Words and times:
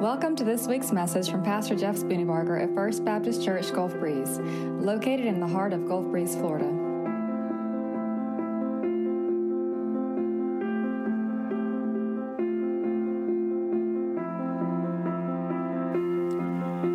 Welcome 0.00 0.36
to 0.36 0.44
this 0.44 0.68
week's 0.68 0.92
message 0.92 1.28
from 1.28 1.42
Pastor 1.42 1.74
Jeff 1.74 1.96
Spooneybarger 1.96 2.62
at 2.62 2.72
First 2.72 3.04
Baptist 3.04 3.44
Church 3.44 3.72
Gulf 3.72 3.98
Breeze, 3.98 4.38
located 4.38 5.26
in 5.26 5.40
the 5.40 5.46
heart 5.48 5.72
of 5.72 5.88
Gulf 5.88 6.06
Breeze, 6.06 6.36
Florida. 6.36 6.66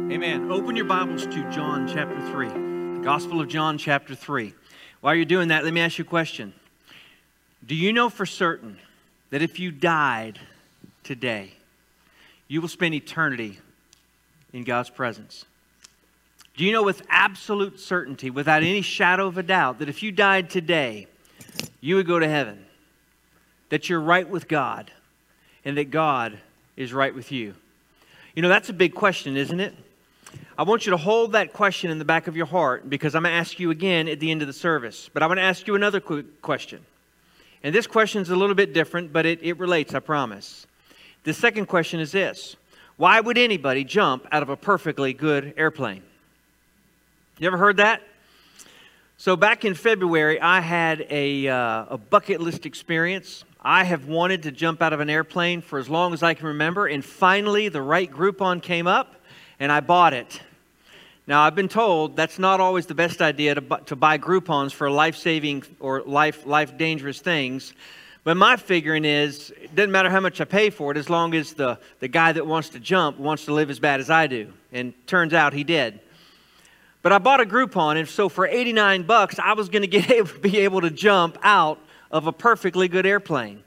Amen. 0.09 0.49
Open 0.49 0.77
your 0.77 0.85
Bibles 0.85 1.25
to 1.25 1.51
John 1.51 1.85
chapter 1.85 2.21
3, 2.31 2.47
the 2.47 3.01
Gospel 3.03 3.41
of 3.41 3.49
John 3.49 3.77
chapter 3.77 4.15
3. 4.15 4.53
While 5.01 5.15
you're 5.15 5.25
doing 5.25 5.49
that, 5.49 5.65
let 5.65 5.73
me 5.73 5.81
ask 5.81 5.97
you 5.97 6.05
a 6.05 6.07
question. 6.07 6.53
Do 7.67 7.75
you 7.75 7.91
know 7.91 8.09
for 8.09 8.25
certain 8.25 8.77
that 9.29 9.41
if 9.41 9.59
you 9.59 9.71
died 9.73 10.39
today, 11.03 11.55
you 12.47 12.61
will 12.61 12.67
spend 12.67 12.93
eternity 12.93 13.59
in 14.51 14.63
God's 14.63 14.89
presence? 14.89 15.45
Do 16.55 16.63
you 16.63 16.71
know 16.71 16.83
with 16.83 17.01
absolute 17.09 17.79
certainty, 17.79 18.29
without 18.29 18.61
any 18.61 18.81
shadow 18.81 19.27
of 19.27 19.37
a 19.37 19.43
doubt, 19.43 19.79
that 19.79 19.89
if 19.89 20.03
you 20.03 20.11
died 20.11 20.49
today, 20.49 21.07
you 21.81 21.95
would 21.95 22.05
go 22.05 22.19
to 22.19 22.27
heaven? 22.27 22.63
That 23.69 23.89
you're 23.89 23.99
right 23.99 24.29
with 24.29 24.47
God 24.47 24.91
and 25.65 25.77
that 25.77 25.89
God 25.89 26.37
is 26.75 26.93
right 26.93 27.13
with 27.13 27.31
you? 27.31 27.55
You 28.35 28.41
know, 28.41 28.49
that's 28.49 28.69
a 28.69 28.73
big 28.73 28.93
question, 28.93 29.35
isn't 29.35 29.59
it? 29.59 29.73
I 30.57 30.63
want 30.63 30.85
you 30.85 30.91
to 30.91 30.97
hold 30.97 31.31
that 31.31 31.53
question 31.53 31.89
in 31.89 31.97
the 31.97 32.05
back 32.05 32.27
of 32.27 32.37
your 32.37 32.45
heart 32.45 32.87
because 32.89 33.15
I'm 33.15 33.23
going 33.23 33.33
to 33.33 33.37
ask 33.37 33.59
you 33.59 33.71
again 33.71 34.07
at 34.07 34.19
the 34.19 34.29
end 34.29 34.41
of 34.41 34.47
the 34.47 34.53
service. 34.53 35.09
But 35.11 35.23
I'm 35.23 35.29
going 35.29 35.37
to 35.37 35.43
ask 35.43 35.65
you 35.67 35.75
another 35.75 35.99
quick 35.99 36.41
question. 36.41 36.83
And 37.63 37.73
this 37.73 37.87
question 37.87 38.21
is 38.21 38.29
a 38.29 38.35
little 38.35 38.55
bit 38.55 38.73
different, 38.73 39.13
but 39.13 39.25
it, 39.25 39.39
it 39.41 39.57
relates, 39.57 39.95
I 39.95 39.99
promise. 39.99 40.67
The 41.23 41.33
second 41.33 41.67
question 41.67 41.99
is 41.99 42.11
this 42.11 42.55
Why 42.97 43.19
would 43.19 43.37
anybody 43.37 43.83
jump 43.83 44.27
out 44.31 44.43
of 44.43 44.49
a 44.49 44.57
perfectly 44.57 45.13
good 45.13 45.53
airplane? 45.57 46.03
You 47.39 47.47
ever 47.47 47.57
heard 47.57 47.77
that? 47.77 48.01
So, 49.17 49.35
back 49.35 49.63
in 49.63 49.73
February, 49.73 50.41
I 50.41 50.59
had 50.59 51.05
a, 51.09 51.47
uh, 51.47 51.85
a 51.91 51.97
bucket 51.97 52.41
list 52.41 52.65
experience. 52.65 53.45
I 53.61 53.85
have 53.85 54.07
wanted 54.07 54.43
to 54.43 54.51
jump 54.51 54.81
out 54.81 54.91
of 54.91 54.99
an 54.99 55.09
airplane 55.09 55.61
for 55.61 55.79
as 55.79 55.87
long 55.87 56.13
as 56.13 56.23
I 56.23 56.33
can 56.33 56.47
remember, 56.47 56.87
and 56.87 57.05
finally, 57.05 57.69
the 57.69 57.81
right 57.81 58.11
Groupon 58.11 58.61
came 58.61 58.85
up 58.85 59.15
and 59.59 59.71
I 59.71 59.79
bought 59.79 60.13
it. 60.13 60.41
Now, 61.25 61.43
I've 61.43 61.55
been 61.55 61.69
told 61.69 62.17
that's 62.17 62.37
not 62.37 62.59
always 62.59 62.85
the 62.85 62.95
best 62.95 63.21
idea 63.21 63.55
to, 63.55 63.61
to 63.85 63.95
buy 63.95 64.17
Groupons 64.17 64.73
for 64.73 64.91
life 64.91 65.15
saving 65.15 65.63
or 65.79 66.01
life, 66.01 66.45
life 66.45 66.77
dangerous 66.77 67.21
things. 67.21 67.73
But 68.23 68.37
my 68.37 68.55
figuring 68.55 69.03
is 69.03 69.51
it 69.61 69.75
doesn't 69.75 69.91
matter 69.91 70.09
how 70.09 70.21
much 70.21 70.39
I 70.39 70.45
pay 70.45 70.69
for 70.69 70.91
it 70.91 70.97
as 70.97 71.09
long 71.09 71.35
as 71.35 71.53
the, 71.53 71.77
the 71.99 72.07
guy 72.07 72.31
that 72.31 72.47
wants 72.47 72.69
to 72.69 72.79
jump 72.79 73.19
wants 73.19 73.45
to 73.45 73.53
live 73.53 73.69
as 73.69 73.79
bad 73.79 73.99
as 73.99 74.09
I 74.09 74.27
do. 74.27 74.53
And 74.71 74.93
turns 75.07 75.33
out 75.33 75.53
he 75.53 75.63
did. 75.63 75.99
But 77.01 77.11
I 77.11 77.17
bought 77.17 77.41
a 77.41 77.45
Groupon, 77.45 77.97
and 77.97 78.07
so 78.07 78.29
for 78.29 78.47
89 78.47 79.03
bucks, 79.03 79.37
I 79.37 79.53
was 79.53 79.67
going 79.67 79.89
to 79.91 80.23
be 80.41 80.59
able 80.59 80.81
to 80.81 80.89
jump 80.89 81.37
out 81.43 81.79
of 82.11 82.27
a 82.27 82.31
perfectly 82.31 82.87
good 82.87 83.05
airplane. 83.05 83.61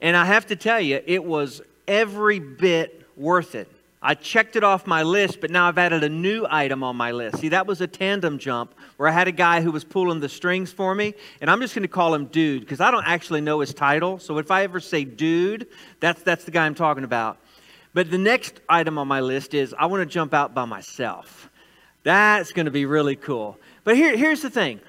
And 0.00 0.16
I 0.16 0.24
have 0.24 0.46
to 0.46 0.56
tell 0.56 0.80
you, 0.80 1.02
it 1.04 1.22
was 1.22 1.60
every 1.86 2.38
bit 2.38 3.06
worth 3.16 3.54
it. 3.54 3.68
I 4.02 4.14
checked 4.14 4.56
it 4.56 4.64
off 4.64 4.86
my 4.86 5.02
list, 5.02 5.42
but 5.42 5.50
now 5.50 5.68
I've 5.68 5.76
added 5.76 6.02
a 6.02 6.08
new 6.08 6.46
item 6.48 6.82
on 6.82 6.96
my 6.96 7.12
list. 7.12 7.38
See, 7.38 7.50
that 7.50 7.66
was 7.66 7.82
a 7.82 7.86
tandem 7.86 8.38
jump 8.38 8.74
where 8.96 9.06
I 9.06 9.12
had 9.12 9.28
a 9.28 9.32
guy 9.32 9.60
who 9.60 9.70
was 9.70 9.84
pulling 9.84 10.20
the 10.20 10.28
strings 10.28 10.72
for 10.72 10.94
me, 10.94 11.12
and 11.42 11.50
I'm 11.50 11.60
just 11.60 11.74
going 11.74 11.82
to 11.82 11.88
call 11.88 12.14
him 12.14 12.24
Dude 12.26 12.62
because 12.62 12.80
I 12.80 12.90
don't 12.90 13.06
actually 13.06 13.42
know 13.42 13.60
his 13.60 13.74
title. 13.74 14.18
So 14.18 14.38
if 14.38 14.50
I 14.50 14.62
ever 14.64 14.80
say 14.80 15.04
Dude, 15.04 15.66
that's, 16.00 16.22
that's 16.22 16.44
the 16.44 16.50
guy 16.50 16.64
I'm 16.64 16.74
talking 16.74 17.04
about. 17.04 17.38
But 17.92 18.10
the 18.10 18.16
next 18.16 18.60
item 18.70 18.96
on 18.96 19.06
my 19.06 19.20
list 19.20 19.52
is 19.52 19.74
I 19.78 19.84
want 19.84 20.00
to 20.00 20.06
jump 20.06 20.32
out 20.32 20.54
by 20.54 20.64
myself. 20.64 21.50
That's 22.02 22.52
going 22.52 22.66
to 22.66 22.72
be 22.72 22.86
really 22.86 23.16
cool. 23.16 23.58
But 23.84 23.96
here, 23.96 24.16
here's 24.16 24.40
the 24.40 24.48
thing. 24.48 24.80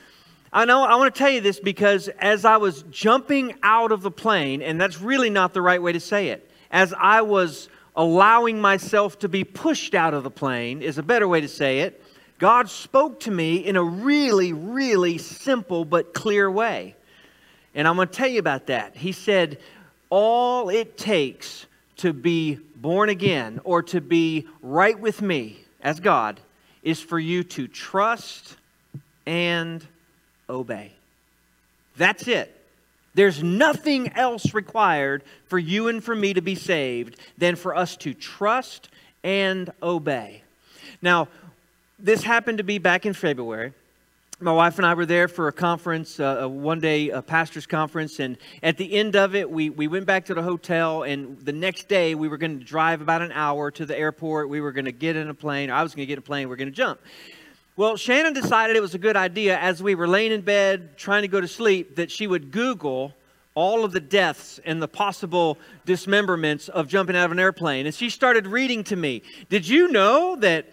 I 0.53 0.63
know 0.63 0.83
I 0.83 0.95
want 0.95 1.13
to 1.13 1.17
tell 1.17 1.29
you 1.29 1.41
this 1.41 1.59
because 1.59 2.07
as 2.07 2.45
I 2.45 2.57
was 2.57 2.83
jumping 2.83 3.55
out 3.61 3.91
of 3.91 4.03
the 4.03 4.11
plane, 4.11 4.61
and 4.61 4.79
that's 4.79 5.01
really 5.01 5.29
not 5.29 5.53
the 5.53 5.61
right 5.61 5.81
way 5.81 5.91
to 5.91 5.99
say 5.99 6.29
it, 6.29 6.49
as 6.71 6.93
I 6.97 7.23
was 7.23 7.67
allowing 7.95 8.59
myself 8.59 9.19
to 9.19 9.29
be 9.29 9.43
pushed 9.43 9.95
out 9.95 10.13
of 10.13 10.23
the 10.23 10.31
plane 10.31 10.81
is 10.81 10.97
a 10.97 11.03
better 11.03 11.27
way 11.27 11.41
to 11.41 11.47
say 11.47 11.81
it. 11.81 12.03
God 12.39 12.69
spoke 12.69 13.19
to 13.21 13.31
me 13.31 13.57
in 13.57 13.75
a 13.75 13.83
really, 13.83 14.53
really 14.53 15.17
simple 15.17 15.85
but 15.85 16.13
clear 16.13 16.49
way. 16.49 16.95
And 17.75 17.87
I'm 17.87 17.95
going 17.95 18.07
to 18.07 18.13
tell 18.13 18.27
you 18.27 18.39
about 18.39 18.67
that. 18.67 18.95
He 18.95 19.11
said, 19.11 19.59
All 20.09 20.69
it 20.69 20.97
takes 20.97 21.65
to 21.97 22.13
be 22.13 22.55
born 22.75 23.09
again 23.09 23.61
or 23.63 23.83
to 23.83 24.01
be 24.01 24.47
right 24.61 24.99
with 24.99 25.21
me 25.21 25.63
as 25.81 25.99
God 25.99 26.39
is 26.83 26.99
for 26.99 27.19
you 27.19 27.43
to 27.43 27.67
trust 27.67 28.57
and 29.25 29.85
obey. 30.49 30.91
That's 31.95 32.27
it. 32.27 32.60
There's 33.13 33.43
nothing 33.43 34.13
else 34.13 34.53
required 34.53 35.23
for 35.47 35.59
you 35.59 35.87
and 35.87 36.03
for 36.03 36.15
me 36.15 36.33
to 36.33 36.41
be 36.41 36.55
saved 36.55 37.17
than 37.37 37.55
for 37.55 37.75
us 37.75 37.97
to 37.97 38.13
trust 38.13 38.89
and 39.23 39.69
obey. 39.83 40.43
Now, 41.01 41.27
this 41.99 42.23
happened 42.23 42.57
to 42.59 42.63
be 42.63 42.77
back 42.77 43.05
in 43.05 43.13
February. 43.13 43.73
My 44.39 44.51
wife 44.51 44.79
and 44.79 44.87
I 44.87 44.95
were 44.95 45.05
there 45.05 45.27
for 45.27 45.49
a 45.49 45.51
conference, 45.51 46.19
uh, 46.19 46.39
a 46.41 46.47
one 46.49 46.79
day 46.79 47.09
a 47.09 47.21
pastor's 47.21 47.67
conference, 47.67 48.19
and 48.19 48.37
at 48.63 48.75
the 48.75 48.91
end 48.93 49.15
of 49.15 49.35
it, 49.35 49.47
we, 49.47 49.69
we 49.69 49.87
went 49.87 50.07
back 50.07 50.25
to 50.25 50.33
the 50.33 50.41
hotel. 50.41 51.03
And 51.03 51.39
the 51.41 51.51
next 51.51 51.87
day, 51.87 52.15
we 52.15 52.27
were 52.27 52.37
going 52.37 52.57
to 52.57 52.65
drive 52.65 53.01
about 53.01 53.21
an 53.21 53.31
hour 53.33 53.69
to 53.69 53.85
the 53.85 53.95
airport. 53.95 54.49
We 54.49 54.59
were 54.59 54.71
going 54.71 54.85
to 54.85 54.91
get 54.91 55.15
in 55.15 55.29
a 55.29 55.33
plane, 55.35 55.69
I 55.69 55.83
was 55.83 55.93
going 55.93 56.03
to 56.03 56.07
get 56.07 56.13
in 56.13 56.19
a 56.19 56.23
plane, 56.23 56.49
we 56.49 56.53
are 56.53 56.57
going 56.57 56.71
to 56.71 56.75
jump. 56.75 56.99
Well, 57.77 57.95
Shannon 57.95 58.33
decided 58.33 58.75
it 58.75 58.81
was 58.81 58.95
a 58.95 58.99
good 58.99 59.15
idea 59.15 59.57
as 59.57 59.81
we 59.81 59.95
were 59.95 60.07
laying 60.07 60.33
in 60.33 60.41
bed 60.41 60.97
trying 60.97 61.21
to 61.21 61.29
go 61.29 61.39
to 61.39 61.47
sleep 61.47 61.95
that 61.95 62.11
she 62.11 62.27
would 62.27 62.51
Google 62.51 63.13
all 63.53 63.85
of 63.85 63.93
the 63.93 63.99
deaths 64.01 64.59
and 64.65 64.81
the 64.81 64.89
possible 64.89 65.57
dismemberments 65.85 66.67
of 66.67 66.89
jumping 66.89 67.15
out 67.15 67.25
of 67.25 67.31
an 67.31 67.39
airplane. 67.39 67.85
And 67.85 67.95
she 67.95 68.09
started 68.09 68.45
reading 68.45 68.83
to 68.85 68.97
me. 68.97 69.23
Did 69.49 69.65
you 69.65 69.87
know 69.87 70.35
that? 70.37 70.69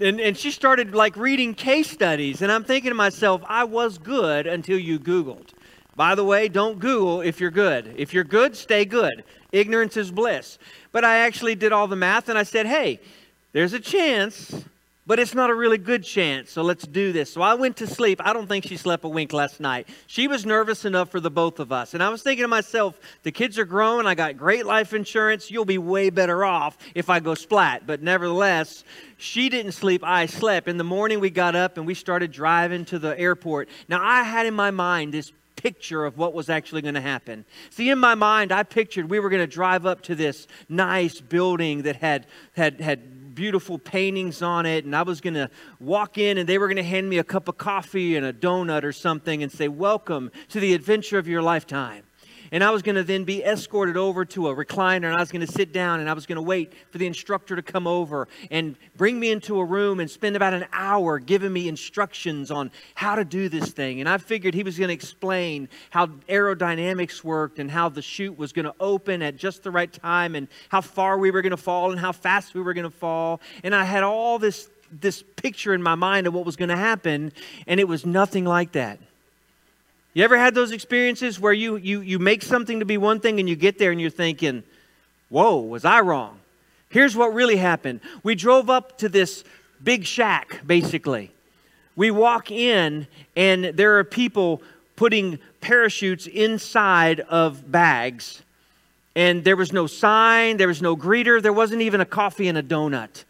And, 0.00 0.20
and 0.20 0.36
she 0.36 0.50
started 0.50 0.94
like 0.94 1.16
reading 1.16 1.52
case 1.52 1.90
studies. 1.90 2.40
And 2.40 2.50
I'm 2.50 2.64
thinking 2.64 2.90
to 2.90 2.94
myself, 2.94 3.42
I 3.46 3.64
was 3.64 3.98
good 3.98 4.46
until 4.46 4.78
you 4.78 4.98
Googled. 4.98 5.50
By 5.96 6.14
the 6.14 6.24
way, 6.24 6.48
don't 6.48 6.78
Google 6.78 7.20
if 7.20 7.40
you're 7.40 7.50
good. 7.50 7.94
If 7.98 8.14
you're 8.14 8.24
good, 8.24 8.56
stay 8.56 8.86
good. 8.86 9.22
Ignorance 9.52 9.98
is 9.98 10.10
bliss. 10.10 10.58
But 10.92 11.04
I 11.04 11.18
actually 11.18 11.56
did 11.56 11.72
all 11.72 11.88
the 11.88 11.96
math 11.96 12.30
and 12.30 12.38
I 12.38 12.44
said, 12.44 12.64
hey, 12.64 13.00
there's 13.52 13.74
a 13.74 13.80
chance 13.80 14.64
but 15.08 15.18
it's 15.18 15.34
not 15.34 15.48
a 15.48 15.54
really 15.54 15.78
good 15.78 16.04
chance, 16.04 16.50
so 16.52 16.60
let's 16.60 16.86
do 16.86 17.12
this. 17.12 17.32
So 17.32 17.40
I 17.40 17.54
went 17.54 17.78
to 17.78 17.86
sleep. 17.86 18.20
I 18.22 18.34
don't 18.34 18.46
think 18.46 18.66
she 18.66 18.76
slept 18.76 19.02
a 19.04 19.08
wink 19.08 19.32
last 19.32 19.58
night. 19.58 19.88
She 20.06 20.28
was 20.28 20.44
nervous 20.44 20.84
enough 20.84 21.10
for 21.10 21.18
the 21.18 21.30
both 21.30 21.60
of 21.60 21.72
us. 21.72 21.94
And 21.94 22.02
I 22.02 22.10
was 22.10 22.22
thinking 22.22 22.44
to 22.44 22.48
myself, 22.48 23.00
the 23.22 23.32
kids 23.32 23.58
are 23.58 23.64
grown. 23.64 24.06
I 24.06 24.14
got 24.14 24.36
great 24.36 24.66
life 24.66 24.92
insurance. 24.92 25.50
You'll 25.50 25.64
be 25.64 25.78
way 25.78 26.10
better 26.10 26.44
off 26.44 26.76
if 26.94 27.08
I 27.08 27.20
go 27.20 27.34
splat. 27.34 27.86
But 27.86 28.02
nevertheless, 28.02 28.84
she 29.16 29.48
didn't 29.48 29.72
sleep. 29.72 30.04
I 30.04 30.26
slept. 30.26 30.68
In 30.68 30.76
the 30.76 30.84
morning, 30.84 31.20
we 31.20 31.30
got 31.30 31.56
up 31.56 31.78
and 31.78 31.86
we 31.86 31.94
started 31.94 32.30
driving 32.30 32.84
to 32.84 32.98
the 32.98 33.18
airport. 33.18 33.70
Now, 33.88 34.04
I 34.04 34.24
had 34.24 34.44
in 34.44 34.52
my 34.52 34.70
mind 34.70 35.14
this 35.14 35.32
picture 35.56 36.04
of 36.04 36.18
what 36.18 36.34
was 36.34 36.50
actually 36.50 36.82
going 36.82 36.94
to 36.94 37.00
happen. 37.00 37.46
See, 37.70 37.88
in 37.88 37.98
my 37.98 38.14
mind, 38.14 38.52
I 38.52 38.62
pictured 38.62 39.08
we 39.08 39.20
were 39.20 39.30
going 39.30 39.42
to 39.42 39.46
drive 39.46 39.86
up 39.86 40.02
to 40.02 40.14
this 40.14 40.46
nice 40.68 41.18
building 41.18 41.82
that 41.82 41.96
had, 41.96 42.26
had, 42.54 42.80
had 42.82 43.17
beautiful 43.38 43.78
paintings 43.78 44.42
on 44.42 44.66
it. 44.66 44.84
And 44.84 44.96
I 44.96 45.02
was 45.02 45.20
going 45.20 45.34
to 45.34 45.48
walk 45.78 46.18
in 46.18 46.38
and 46.38 46.48
they 46.48 46.58
were 46.58 46.66
going 46.66 46.74
to 46.74 46.82
hand 46.82 47.08
me 47.08 47.18
a 47.18 47.24
cup 47.24 47.46
of 47.46 47.56
coffee 47.56 48.16
and 48.16 48.26
a 48.26 48.32
donut 48.32 48.82
or 48.82 48.90
something 48.90 49.44
and 49.44 49.52
say, 49.52 49.68
Welcome 49.68 50.32
to 50.48 50.58
the 50.58 50.74
adventure 50.74 51.18
of 51.18 51.28
your 51.28 51.40
lifetime. 51.40 52.02
And 52.50 52.64
I 52.64 52.70
was 52.70 52.82
going 52.82 52.96
to 52.96 53.02
then 53.02 53.24
be 53.24 53.44
escorted 53.44 53.96
over 53.96 54.24
to 54.26 54.48
a 54.48 54.54
recliner 54.54 55.08
and 55.08 55.16
I 55.16 55.20
was 55.20 55.30
going 55.30 55.46
to 55.46 55.52
sit 55.52 55.72
down 55.72 56.00
and 56.00 56.08
I 56.08 56.12
was 56.12 56.26
going 56.26 56.36
to 56.36 56.42
wait 56.42 56.72
for 56.90 56.98
the 56.98 57.06
instructor 57.06 57.56
to 57.56 57.62
come 57.62 57.86
over 57.86 58.28
and 58.50 58.76
bring 58.96 59.20
me 59.20 59.30
into 59.30 59.58
a 59.60 59.64
room 59.64 60.00
and 60.00 60.10
spend 60.10 60.36
about 60.36 60.54
an 60.54 60.66
hour 60.72 61.18
giving 61.18 61.52
me 61.52 61.68
instructions 61.68 62.50
on 62.50 62.70
how 62.94 63.14
to 63.14 63.24
do 63.24 63.48
this 63.48 63.70
thing. 63.70 64.00
And 64.00 64.08
I 64.08 64.18
figured 64.18 64.54
he 64.54 64.62
was 64.62 64.78
going 64.78 64.88
to 64.88 64.94
explain 64.94 65.68
how 65.90 66.06
aerodynamics 66.28 67.22
worked 67.22 67.58
and 67.58 67.70
how 67.70 67.88
the 67.88 68.02
chute 68.02 68.38
was 68.38 68.52
going 68.52 68.66
to 68.66 68.74
open 68.80 69.22
at 69.22 69.36
just 69.36 69.62
the 69.62 69.70
right 69.70 69.92
time 69.92 70.34
and 70.34 70.48
how 70.68 70.80
far 70.80 71.18
we 71.18 71.30
were 71.30 71.42
going 71.42 71.50
to 71.50 71.56
fall 71.56 71.90
and 71.90 72.00
how 72.00 72.12
fast 72.12 72.54
we 72.54 72.62
were 72.62 72.74
going 72.74 72.90
to 72.90 72.96
fall. 72.96 73.40
And 73.62 73.74
I 73.74 73.84
had 73.84 74.02
all 74.02 74.38
this 74.38 74.70
this 74.90 75.22
picture 75.36 75.74
in 75.74 75.82
my 75.82 75.94
mind 75.94 76.26
of 76.26 76.32
what 76.32 76.46
was 76.46 76.56
going 76.56 76.70
to 76.70 76.76
happen 76.76 77.32
and 77.66 77.78
it 77.78 77.86
was 77.86 78.06
nothing 78.06 78.44
like 78.44 78.72
that. 78.72 78.98
You 80.14 80.24
ever 80.24 80.38
had 80.38 80.54
those 80.54 80.72
experiences 80.72 81.38
where 81.38 81.52
you, 81.52 81.76
you, 81.76 82.00
you 82.00 82.18
make 82.18 82.42
something 82.42 82.80
to 82.80 82.84
be 82.84 82.96
one 82.96 83.20
thing 83.20 83.38
and 83.40 83.48
you 83.48 83.56
get 83.56 83.78
there 83.78 83.92
and 83.92 84.00
you're 84.00 84.10
thinking, 84.10 84.62
whoa, 85.28 85.60
was 85.60 85.84
I 85.84 86.00
wrong? 86.00 86.38
Here's 86.88 87.14
what 87.14 87.34
really 87.34 87.56
happened. 87.56 88.00
We 88.22 88.34
drove 88.34 88.70
up 88.70 88.98
to 88.98 89.08
this 89.08 89.44
big 89.82 90.04
shack, 90.04 90.66
basically. 90.66 91.30
We 91.96 92.10
walk 92.10 92.50
in 92.50 93.06
and 93.36 93.64
there 93.64 93.98
are 93.98 94.04
people 94.04 94.62
putting 94.96 95.38
parachutes 95.60 96.26
inside 96.26 97.20
of 97.20 97.70
bags. 97.70 98.42
And 99.14 99.44
there 99.44 99.56
was 99.56 99.72
no 99.72 99.86
sign, 99.86 100.56
there 100.56 100.68
was 100.68 100.80
no 100.80 100.96
greeter, 100.96 101.42
there 101.42 101.52
wasn't 101.52 101.82
even 101.82 102.00
a 102.00 102.06
coffee 102.06 102.48
and 102.48 102.56
a 102.56 102.62
donut. 102.62 103.24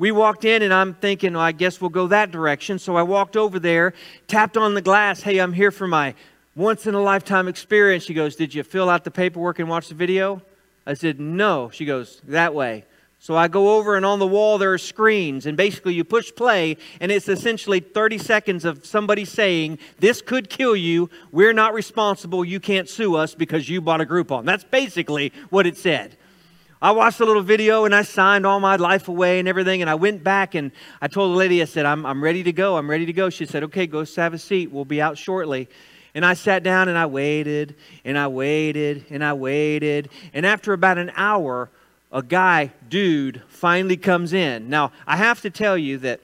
We 0.00 0.12
walked 0.12 0.46
in, 0.46 0.62
and 0.62 0.72
I'm 0.72 0.94
thinking, 0.94 1.34
well, 1.34 1.42
I 1.42 1.52
guess 1.52 1.78
we'll 1.78 1.90
go 1.90 2.06
that 2.06 2.30
direction. 2.30 2.78
So 2.78 2.96
I 2.96 3.02
walked 3.02 3.36
over 3.36 3.58
there, 3.58 3.92
tapped 4.28 4.56
on 4.56 4.72
the 4.72 4.80
glass. 4.80 5.20
Hey, 5.20 5.38
I'm 5.38 5.52
here 5.52 5.70
for 5.70 5.86
my 5.86 6.14
once 6.56 6.86
in 6.86 6.94
a 6.94 7.02
lifetime 7.02 7.48
experience. 7.48 8.04
She 8.04 8.14
goes, 8.14 8.34
Did 8.34 8.54
you 8.54 8.62
fill 8.62 8.88
out 8.88 9.04
the 9.04 9.10
paperwork 9.10 9.58
and 9.58 9.68
watch 9.68 9.88
the 9.88 9.94
video? 9.94 10.40
I 10.86 10.94
said, 10.94 11.20
No. 11.20 11.68
She 11.68 11.84
goes, 11.84 12.22
That 12.24 12.54
way. 12.54 12.86
So 13.18 13.36
I 13.36 13.48
go 13.48 13.76
over, 13.76 13.94
and 13.94 14.06
on 14.06 14.20
the 14.20 14.26
wall 14.26 14.56
there 14.56 14.72
are 14.72 14.78
screens, 14.78 15.44
and 15.44 15.54
basically 15.54 15.92
you 15.92 16.04
push 16.04 16.34
play, 16.34 16.78
and 16.98 17.12
it's 17.12 17.28
essentially 17.28 17.80
30 17.80 18.16
seconds 18.16 18.64
of 18.64 18.86
somebody 18.86 19.26
saying, 19.26 19.78
This 19.98 20.22
could 20.22 20.48
kill 20.48 20.74
you. 20.74 21.10
We're 21.30 21.52
not 21.52 21.74
responsible. 21.74 22.42
You 22.42 22.58
can't 22.58 22.88
sue 22.88 23.16
us 23.16 23.34
because 23.34 23.68
you 23.68 23.82
bought 23.82 24.00
a 24.00 24.06
Groupon. 24.06 24.46
That's 24.46 24.64
basically 24.64 25.34
what 25.50 25.66
it 25.66 25.76
said. 25.76 26.16
I 26.82 26.92
watched 26.92 27.20
a 27.20 27.26
little 27.26 27.42
video 27.42 27.84
and 27.84 27.94
I 27.94 28.02
signed 28.02 28.46
all 28.46 28.58
my 28.58 28.76
life 28.76 29.08
away 29.08 29.38
and 29.38 29.46
everything. 29.46 29.82
And 29.82 29.90
I 29.90 29.96
went 29.96 30.24
back 30.24 30.54
and 30.54 30.72
I 31.02 31.08
told 31.08 31.32
the 31.32 31.36
lady, 31.36 31.60
I 31.60 31.66
said, 31.66 31.84
I'm, 31.84 32.06
I'm 32.06 32.24
ready 32.24 32.42
to 32.44 32.52
go. 32.52 32.78
I'm 32.78 32.88
ready 32.88 33.04
to 33.04 33.12
go. 33.12 33.28
She 33.28 33.44
said, 33.44 33.62
Okay, 33.64 33.86
go 33.86 34.04
have 34.16 34.32
a 34.32 34.38
seat. 34.38 34.70
We'll 34.70 34.86
be 34.86 35.02
out 35.02 35.18
shortly. 35.18 35.68
And 36.14 36.24
I 36.24 36.34
sat 36.34 36.62
down 36.62 36.88
and 36.88 36.96
I 36.96 37.06
waited 37.06 37.76
and 38.04 38.16
I 38.16 38.28
waited 38.28 39.04
and 39.10 39.22
I 39.22 39.34
waited. 39.34 40.08
And 40.32 40.46
after 40.46 40.72
about 40.72 40.96
an 40.96 41.12
hour, 41.16 41.68
a 42.10 42.22
guy, 42.22 42.72
dude, 42.88 43.42
finally 43.48 43.96
comes 43.96 44.32
in. 44.32 44.70
Now, 44.70 44.90
I 45.06 45.16
have 45.16 45.42
to 45.42 45.50
tell 45.50 45.76
you 45.76 45.98
that 45.98 46.20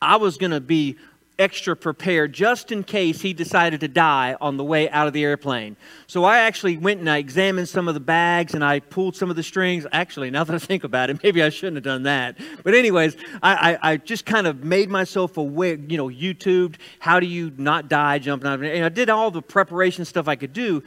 I 0.00 0.16
was 0.16 0.38
going 0.38 0.52
to 0.52 0.60
be 0.60 0.96
extra 1.38 1.76
prepared 1.76 2.32
just 2.32 2.72
in 2.72 2.82
case 2.82 3.20
he 3.20 3.32
decided 3.32 3.80
to 3.80 3.88
die 3.88 4.36
on 4.40 4.56
the 4.56 4.64
way 4.64 4.88
out 4.90 5.06
of 5.06 5.12
the 5.12 5.22
airplane. 5.22 5.76
So 6.06 6.24
I 6.24 6.38
actually 6.38 6.78
went 6.78 7.00
and 7.00 7.10
I 7.10 7.18
examined 7.18 7.68
some 7.68 7.88
of 7.88 7.94
the 7.94 8.00
bags 8.00 8.54
and 8.54 8.64
I 8.64 8.80
pulled 8.80 9.16
some 9.16 9.28
of 9.28 9.36
the 9.36 9.42
strings. 9.42 9.86
Actually, 9.92 10.30
now 10.30 10.44
that 10.44 10.54
I 10.54 10.58
think 10.58 10.84
about 10.84 11.10
it, 11.10 11.20
maybe 11.22 11.42
I 11.42 11.50
shouldn't 11.50 11.76
have 11.76 11.84
done 11.84 12.04
that. 12.04 12.38
But 12.62 12.74
anyways, 12.74 13.16
I, 13.42 13.72
I, 13.72 13.92
I 13.92 13.96
just 13.98 14.24
kind 14.24 14.46
of 14.46 14.64
made 14.64 14.88
myself 14.88 15.36
aware, 15.36 15.74
you 15.74 15.96
know, 15.96 16.08
YouTubed 16.08 16.76
how 16.98 17.20
do 17.20 17.26
you 17.26 17.52
not 17.56 17.88
die 17.88 18.18
jumping 18.18 18.48
out 18.48 18.54
of 18.54 18.62
And 18.62 18.84
I 18.84 18.88
did 18.88 19.10
all 19.10 19.30
the 19.30 19.42
preparation 19.42 20.04
stuff 20.04 20.28
I 20.28 20.36
could 20.36 20.52
do. 20.52 20.82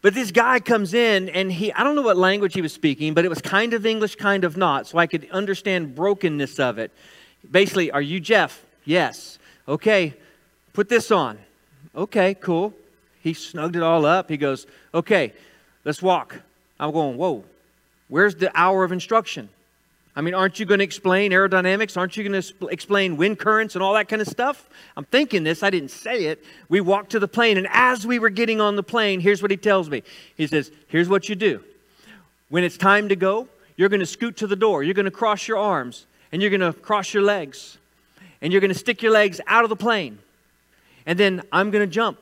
But 0.00 0.14
this 0.14 0.30
guy 0.30 0.60
comes 0.60 0.94
in 0.94 1.28
and 1.30 1.50
he, 1.50 1.72
I 1.72 1.82
don't 1.82 1.96
know 1.96 2.02
what 2.02 2.16
language 2.16 2.54
he 2.54 2.62
was 2.62 2.72
speaking, 2.72 3.14
but 3.14 3.24
it 3.24 3.28
was 3.28 3.40
kind 3.40 3.74
of 3.74 3.84
English, 3.84 4.14
kind 4.14 4.44
of 4.44 4.56
not. 4.56 4.86
So 4.86 4.98
I 4.98 5.08
could 5.08 5.28
understand 5.30 5.96
brokenness 5.96 6.60
of 6.60 6.78
it. 6.78 6.92
Basically, 7.50 7.90
are 7.90 8.00
you 8.00 8.20
Jeff? 8.20 8.64
Yes. 8.84 9.37
Okay, 9.68 10.14
put 10.72 10.88
this 10.88 11.10
on. 11.10 11.38
Okay, 11.94 12.34
cool. 12.34 12.72
He 13.20 13.34
snugged 13.34 13.76
it 13.76 13.82
all 13.82 14.06
up. 14.06 14.30
He 14.30 14.38
goes, 14.38 14.66
Okay, 14.94 15.34
let's 15.84 16.00
walk. 16.00 16.40
I'm 16.80 16.90
going, 16.90 17.18
Whoa, 17.18 17.44
where's 18.08 18.34
the 18.34 18.50
hour 18.58 18.82
of 18.82 18.92
instruction? 18.92 19.50
I 20.16 20.20
mean, 20.20 20.34
aren't 20.34 20.58
you 20.58 20.66
going 20.66 20.78
to 20.78 20.84
explain 20.84 21.30
aerodynamics? 21.30 21.96
Aren't 21.96 22.16
you 22.16 22.28
going 22.28 22.42
to 22.42 22.66
explain 22.68 23.16
wind 23.16 23.38
currents 23.38 23.76
and 23.76 23.84
all 23.84 23.94
that 23.94 24.08
kind 24.08 24.20
of 24.20 24.26
stuff? 24.26 24.68
I'm 24.96 25.04
thinking 25.04 25.44
this. 25.44 25.62
I 25.62 25.70
didn't 25.70 25.90
say 25.90 26.24
it. 26.24 26.44
We 26.68 26.80
walked 26.80 27.10
to 27.10 27.20
the 27.20 27.28
plane, 27.28 27.56
and 27.56 27.68
as 27.70 28.04
we 28.04 28.18
were 28.18 28.30
getting 28.30 28.60
on 28.60 28.74
the 28.74 28.82
plane, 28.82 29.20
here's 29.20 29.42
what 29.42 29.52
he 29.52 29.56
tells 29.56 29.88
me. 29.88 30.02
He 30.34 30.48
says, 30.48 30.72
Here's 30.88 31.08
what 31.08 31.28
you 31.28 31.36
do. 31.36 31.62
When 32.48 32.64
it's 32.64 32.78
time 32.78 33.10
to 33.10 33.16
go, 33.16 33.46
you're 33.76 33.90
going 33.90 34.00
to 34.00 34.06
scoot 34.06 34.38
to 34.38 34.46
the 34.46 34.56
door. 34.56 34.82
You're 34.82 34.94
going 34.94 35.04
to 35.04 35.10
cross 35.12 35.46
your 35.46 35.58
arms, 35.58 36.06
and 36.32 36.42
you're 36.42 36.50
going 36.50 36.62
to 36.62 36.72
cross 36.72 37.12
your 37.14 37.22
legs 37.22 37.78
and 38.40 38.52
you're 38.52 38.60
going 38.60 38.72
to 38.72 38.78
stick 38.78 39.02
your 39.02 39.12
legs 39.12 39.40
out 39.46 39.64
of 39.64 39.70
the 39.70 39.76
plane. 39.76 40.18
And 41.06 41.18
then 41.18 41.42
I'm 41.52 41.70
going 41.70 41.86
to 41.86 41.92
jump. 41.92 42.18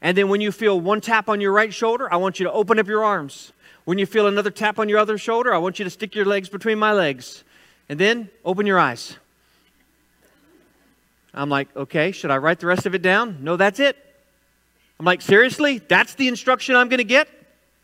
And 0.00 0.16
then 0.16 0.28
when 0.28 0.40
you 0.40 0.52
feel 0.52 0.80
one 0.80 1.00
tap 1.00 1.28
on 1.28 1.40
your 1.40 1.52
right 1.52 1.72
shoulder, 1.72 2.12
I 2.12 2.16
want 2.16 2.38
you 2.38 2.44
to 2.44 2.52
open 2.52 2.78
up 2.78 2.86
your 2.86 3.04
arms. 3.04 3.52
When 3.84 3.98
you 3.98 4.06
feel 4.06 4.26
another 4.26 4.50
tap 4.50 4.78
on 4.78 4.88
your 4.88 4.98
other 4.98 5.18
shoulder, 5.18 5.54
I 5.54 5.58
want 5.58 5.78
you 5.78 5.84
to 5.84 5.90
stick 5.90 6.14
your 6.14 6.24
legs 6.24 6.48
between 6.48 6.78
my 6.78 6.92
legs. 6.92 7.42
And 7.88 7.98
then 7.98 8.28
open 8.44 8.66
your 8.66 8.78
eyes. 8.78 9.16
I'm 11.32 11.48
like, 11.48 11.74
okay, 11.76 12.12
should 12.12 12.30
I 12.30 12.38
write 12.38 12.60
the 12.60 12.66
rest 12.66 12.86
of 12.86 12.94
it 12.94 13.02
down? 13.02 13.38
No, 13.42 13.56
that's 13.56 13.80
it. 13.80 13.96
I'm 14.98 15.06
like, 15.06 15.22
seriously? 15.22 15.78
That's 15.78 16.14
the 16.14 16.28
instruction 16.28 16.74
I'm 16.74 16.88
going 16.88 16.98
to 16.98 17.04
get? 17.04 17.28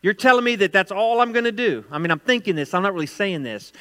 You're 0.01 0.13
telling 0.13 0.43
me 0.43 0.55
that 0.57 0.71
that's 0.71 0.91
all 0.91 1.21
I'm 1.21 1.31
going 1.31 1.45
to 1.45 1.51
do? 1.51 1.83
I 1.89 1.97
mean, 1.97 2.11
I'm 2.11 2.19
thinking 2.19 2.55
this, 2.55 2.73
I'm 2.73 2.83
not 2.83 2.93
really 2.93 3.07
saying 3.07 3.43
this 3.43 3.71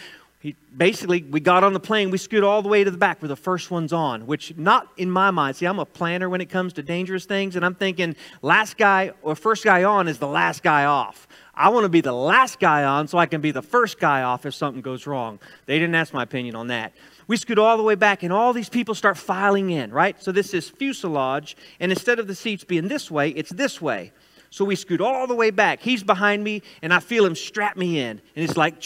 he 0.44 0.54
basically 0.76 1.22
we 1.22 1.40
got 1.40 1.64
on 1.64 1.72
the 1.72 1.80
plane 1.80 2.10
we 2.10 2.18
scooted 2.18 2.44
all 2.44 2.60
the 2.60 2.68
way 2.68 2.84
to 2.84 2.90
the 2.90 2.98
back 2.98 3.22
where 3.22 3.30
the 3.30 3.34
first 3.34 3.70
one's 3.70 3.94
on 3.94 4.26
which 4.26 4.54
not 4.58 4.86
in 4.98 5.10
my 5.10 5.30
mind. 5.30 5.56
See 5.56 5.64
i'm 5.64 5.78
a 5.78 5.86
planner 5.86 6.28
when 6.28 6.42
it 6.42 6.50
comes 6.50 6.74
to 6.74 6.82
dangerous 6.82 7.24
things 7.24 7.56
and 7.56 7.64
i'm 7.64 7.74
thinking 7.74 8.14
last 8.42 8.76
guy 8.76 9.12
or 9.22 9.36
first 9.36 9.64
guy 9.64 9.84
on 9.84 10.06
is 10.06 10.18
the 10.18 10.28
last 10.28 10.62
guy 10.62 10.84
off. 10.84 11.26
I 11.54 11.70
want 11.70 11.84
to 11.84 11.88
be 11.88 12.02
the 12.02 12.12
last 12.12 12.60
guy 12.60 12.84
on 12.84 13.08
so 13.08 13.16
i 13.16 13.24
can 13.24 13.40
be 13.40 13.52
the 13.52 13.62
first 13.62 13.98
guy 13.98 14.22
off 14.22 14.44
if 14.44 14.54
something 14.54 14.82
goes 14.82 15.06
wrong. 15.06 15.38
They 15.64 15.78
didn't 15.78 15.94
ask 15.94 16.12
my 16.12 16.24
opinion 16.24 16.56
on 16.56 16.66
that. 16.66 16.92
We 17.26 17.38
scoot 17.38 17.58
all 17.58 17.78
the 17.78 17.82
way 17.82 17.94
back 17.94 18.22
and 18.22 18.30
all 18.30 18.52
these 18.52 18.68
people 18.68 18.94
start 18.94 19.16
filing 19.16 19.70
in 19.70 19.92
right? 19.92 20.22
So 20.22 20.30
this 20.30 20.52
is 20.52 20.68
fuselage 20.68 21.56
and 21.80 21.90
instead 21.90 22.18
of 22.18 22.26
the 22.26 22.34
seats 22.34 22.64
being 22.64 22.88
this 22.88 23.10
way 23.10 23.30
it's 23.30 23.50
this 23.50 23.80
way. 23.80 24.12
So 24.50 24.66
we 24.66 24.76
scoot 24.76 25.00
all 25.00 25.26
the 25.26 25.34
way 25.34 25.50
back. 25.50 25.80
He's 25.80 26.02
behind 26.02 26.44
me 26.44 26.60
and 26.82 26.92
i 26.92 27.00
feel 27.00 27.24
him 27.24 27.34
strap 27.34 27.78
me 27.78 27.98
in 27.98 28.20
and 28.36 28.44
it's 28.44 28.58
like 28.58 28.78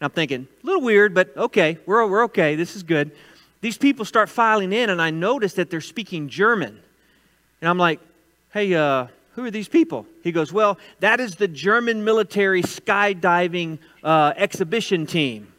and 0.00 0.06
I'm 0.06 0.10
thinking, 0.12 0.48
a 0.62 0.66
little 0.66 0.80
weird, 0.80 1.14
but 1.14 1.36
okay, 1.36 1.78
we're, 1.84 2.06
we're 2.06 2.24
okay, 2.24 2.56
this 2.56 2.74
is 2.74 2.82
good. 2.82 3.10
These 3.60 3.76
people 3.76 4.06
start 4.06 4.30
filing 4.30 4.72
in, 4.72 4.88
and 4.88 5.00
I 5.00 5.10
notice 5.10 5.52
that 5.54 5.68
they're 5.68 5.82
speaking 5.82 6.30
German. 6.30 6.80
And 7.60 7.68
I'm 7.68 7.76
like, 7.76 8.00
hey, 8.54 8.72
uh, 8.74 9.08
who 9.34 9.44
are 9.44 9.50
these 9.50 9.68
people? 9.68 10.06
He 10.22 10.32
goes, 10.32 10.52
well, 10.52 10.78
that 11.00 11.20
is 11.20 11.36
the 11.36 11.48
German 11.48 12.02
military 12.02 12.62
skydiving 12.62 13.78
uh, 14.02 14.32
exhibition 14.36 15.06
team. 15.06 15.52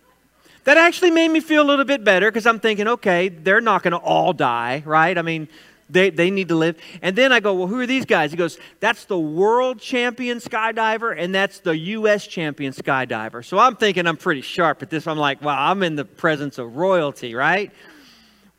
That 0.63 0.77
actually 0.77 1.11
made 1.11 1.29
me 1.29 1.39
feel 1.39 1.61
a 1.61 1.67
little 1.67 1.85
bit 1.85 2.03
better 2.03 2.29
because 2.29 2.47
I'm 2.47 2.59
thinking, 2.59 2.88
okay, 2.88 3.29
they're 3.29 3.61
not 3.61 3.83
going 3.83 3.91
to 3.91 3.97
all 3.97 4.33
die, 4.33 4.81
right? 4.85 5.15
I 5.17 5.21
mean, 5.21 5.47
they, 5.91 6.09
they 6.09 6.31
need 6.31 6.47
to 6.49 6.55
live. 6.55 6.77
And 7.01 7.15
then 7.15 7.31
I 7.31 7.39
go, 7.39 7.53
well, 7.53 7.67
who 7.67 7.79
are 7.79 7.85
these 7.85 8.05
guys? 8.05 8.31
He 8.31 8.38
goes, 8.38 8.57
that's 8.79 9.05
the 9.05 9.19
world 9.19 9.79
champion 9.79 10.39
skydiver 10.39 11.15
and 11.17 11.33
that's 11.35 11.59
the 11.59 11.77
U.S. 11.77 12.27
champion 12.27 12.73
skydiver. 12.73 13.43
So 13.43 13.59
I'm 13.59 13.75
thinking 13.75 14.07
I'm 14.07 14.17
pretty 14.17 14.41
sharp 14.41 14.81
at 14.81 14.89
this. 14.89 15.07
I'm 15.07 15.17
like, 15.17 15.41
wow, 15.41 15.69
I'm 15.69 15.83
in 15.83 15.95
the 15.95 16.05
presence 16.05 16.57
of 16.57 16.77
royalty, 16.77 17.35
right? 17.35 17.71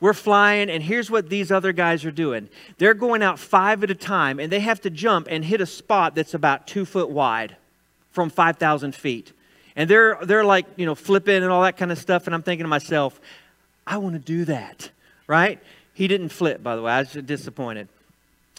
We're 0.00 0.14
flying, 0.14 0.69
and 0.69 0.82
here's 0.82 1.12
what 1.12 1.29
these 1.29 1.52
other 1.52 1.73
guys 1.73 2.05
are 2.05 2.11
doing. 2.11 2.49
They're 2.79 2.93
going 2.93 3.23
out 3.23 3.38
five 3.38 3.84
at 3.84 3.90
a 3.93 3.94
time, 3.94 4.40
and 4.40 4.50
they 4.50 4.58
have 4.58 4.81
to 4.81 4.90
jump 4.90 5.29
and 5.31 5.44
hit 5.44 5.61
a 5.61 5.67
spot 5.67 6.17
that's 6.17 6.34
about 6.34 6.67
two 6.67 6.84
foot 6.84 7.08
wide 7.08 7.56
from 8.10 8.29
5,000 8.29 8.96
feet. 8.96 9.32
And 9.77 9.89
they're, 9.89 10.19
they're 10.22 10.44
like, 10.44 10.67
you 10.74 10.86
know, 10.86 10.96
flipping 10.96 11.44
and 11.44 11.53
all 11.53 11.62
that 11.62 11.77
kind 11.77 11.93
of 11.93 11.98
stuff. 11.98 12.27
And 12.27 12.34
I'm 12.34 12.43
thinking 12.43 12.65
to 12.65 12.69
myself, 12.69 13.20
I 13.86 13.98
want 13.98 14.15
to 14.15 14.19
do 14.19 14.44
that, 14.46 14.91
right? 15.29 15.60
He 15.94 16.08
didn't 16.08 16.31
flip, 16.31 16.63
by 16.63 16.77
the 16.77 16.82
way. 16.82 16.93
I 16.93 17.01
was 17.01 17.13
disappointed. 17.13 17.89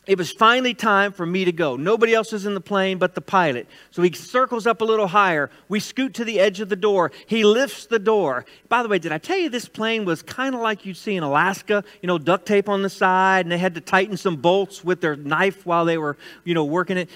It 0.05 0.17
was 0.17 0.31
finally 0.31 0.73
time 0.73 1.13
for 1.13 1.25
me 1.25 1.45
to 1.45 1.53
go. 1.53 1.77
Nobody 1.77 2.13
else 2.13 2.33
is 2.33 2.45
in 2.45 2.55
the 2.55 2.61
plane 2.61 2.97
but 2.97 3.15
the 3.15 3.21
pilot. 3.21 3.67
So 3.91 4.01
he 4.01 4.11
circles 4.11 4.67
up 4.67 4.81
a 4.81 4.85
little 4.85 5.07
higher. 5.07 5.49
We 5.69 5.79
scoot 5.79 6.13
to 6.15 6.25
the 6.25 6.41
edge 6.41 6.59
of 6.59 6.67
the 6.67 6.75
door. 6.75 7.13
He 7.25 7.45
lifts 7.45 7.85
the 7.85 7.99
door. 7.99 8.45
By 8.67 8.83
the 8.83 8.89
way, 8.89 8.99
did 8.99 9.13
I 9.13 9.17
tell 9.17 9.37
you 9.37 9.49
this 9.49 9.69
plane 9.69 10.03
was 10.03 10.21
kind 10.21 10.55
of 10.55 10.61
like 10.61 10.85
you'd 10.85 10.97
see 10.97 11.15
in 11.15 11.23
Alaska? 11.23 11.85
You 12.01 12.07
know, 12.07 12.17
duct 12.17 12.45
tape 12.45 12.67
on 12.67 12.81
the 12.81 12.89
side, 12.89 13.45
and 13.45 13.51
they 13.51 13.57
had 13.57 13.75
to 13.75 13.81
tighten 13.81 14.17
some 14.17 14.35
bolts 14.35 14.83
with 14.83 14.99
their 14.99 15.15
knife 15.15 15.65
while 15.65 15.85
they 15.85 15.97
were, 15.97 16.17
you 16.43 16.53
know, 16.53 16.65
working 16.65 16.97
it. 16.97 17.09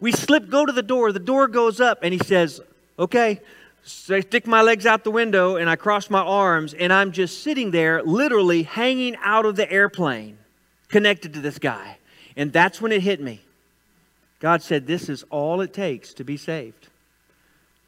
We 0.00 0.10
slip, 0.10 0.50
go 0.50 0.66
to 0.66 0.72
the 0.72 0.82
door. 0.82 1.12
The 1.12 1.20
door 1.20 1.46
goes 1.46 1.80
up, 1.80 2.00
and 2.02 2.12
he 2.12 2.18
says, 2.18 2.60
Okay, 2.98 3.40
I 3.84 4.20
stick 4.20 4.46
my 4.46 4.62
legs 4.62 4.86
out 4.86 5.04
the 5.04 5.10
window 5.10 5.56
and 5.56 5.68
I 5.68 5.76
cross 5.76 6.10
my 6.10 6.20
arms, 6.20 6.74
and 6.74 6.92
I'm 6.92 7.12
just 7.12 7.42
sitting 7.42 7.70
there, 7.70 8.02
literally 8.02 8.62
hanging 8.62 9.16
out 9.22 9.46
of 9.46 9.56
the 9.56 9.70
airplane, 9.70 10.38
connected 10.88 11.34
to 11.34 11.40
this 11.40 11.58
guy. 11.58 11.98
And 12.36 12.52
that's 12.52 12.80
when 12.80 12.92
it 12.92 13.02
hit 13.02 13.20
me. 13.20 13.40
God 14.40 14.62
said, 14.62 14.86
This 14.86 15.08
is 15.08 15.24
all 15.30 15.60
it 15.60 15.72
takes 15.72 16.14
to 16.14 16.24
be 16.24 16.36
saved 16.36 16.88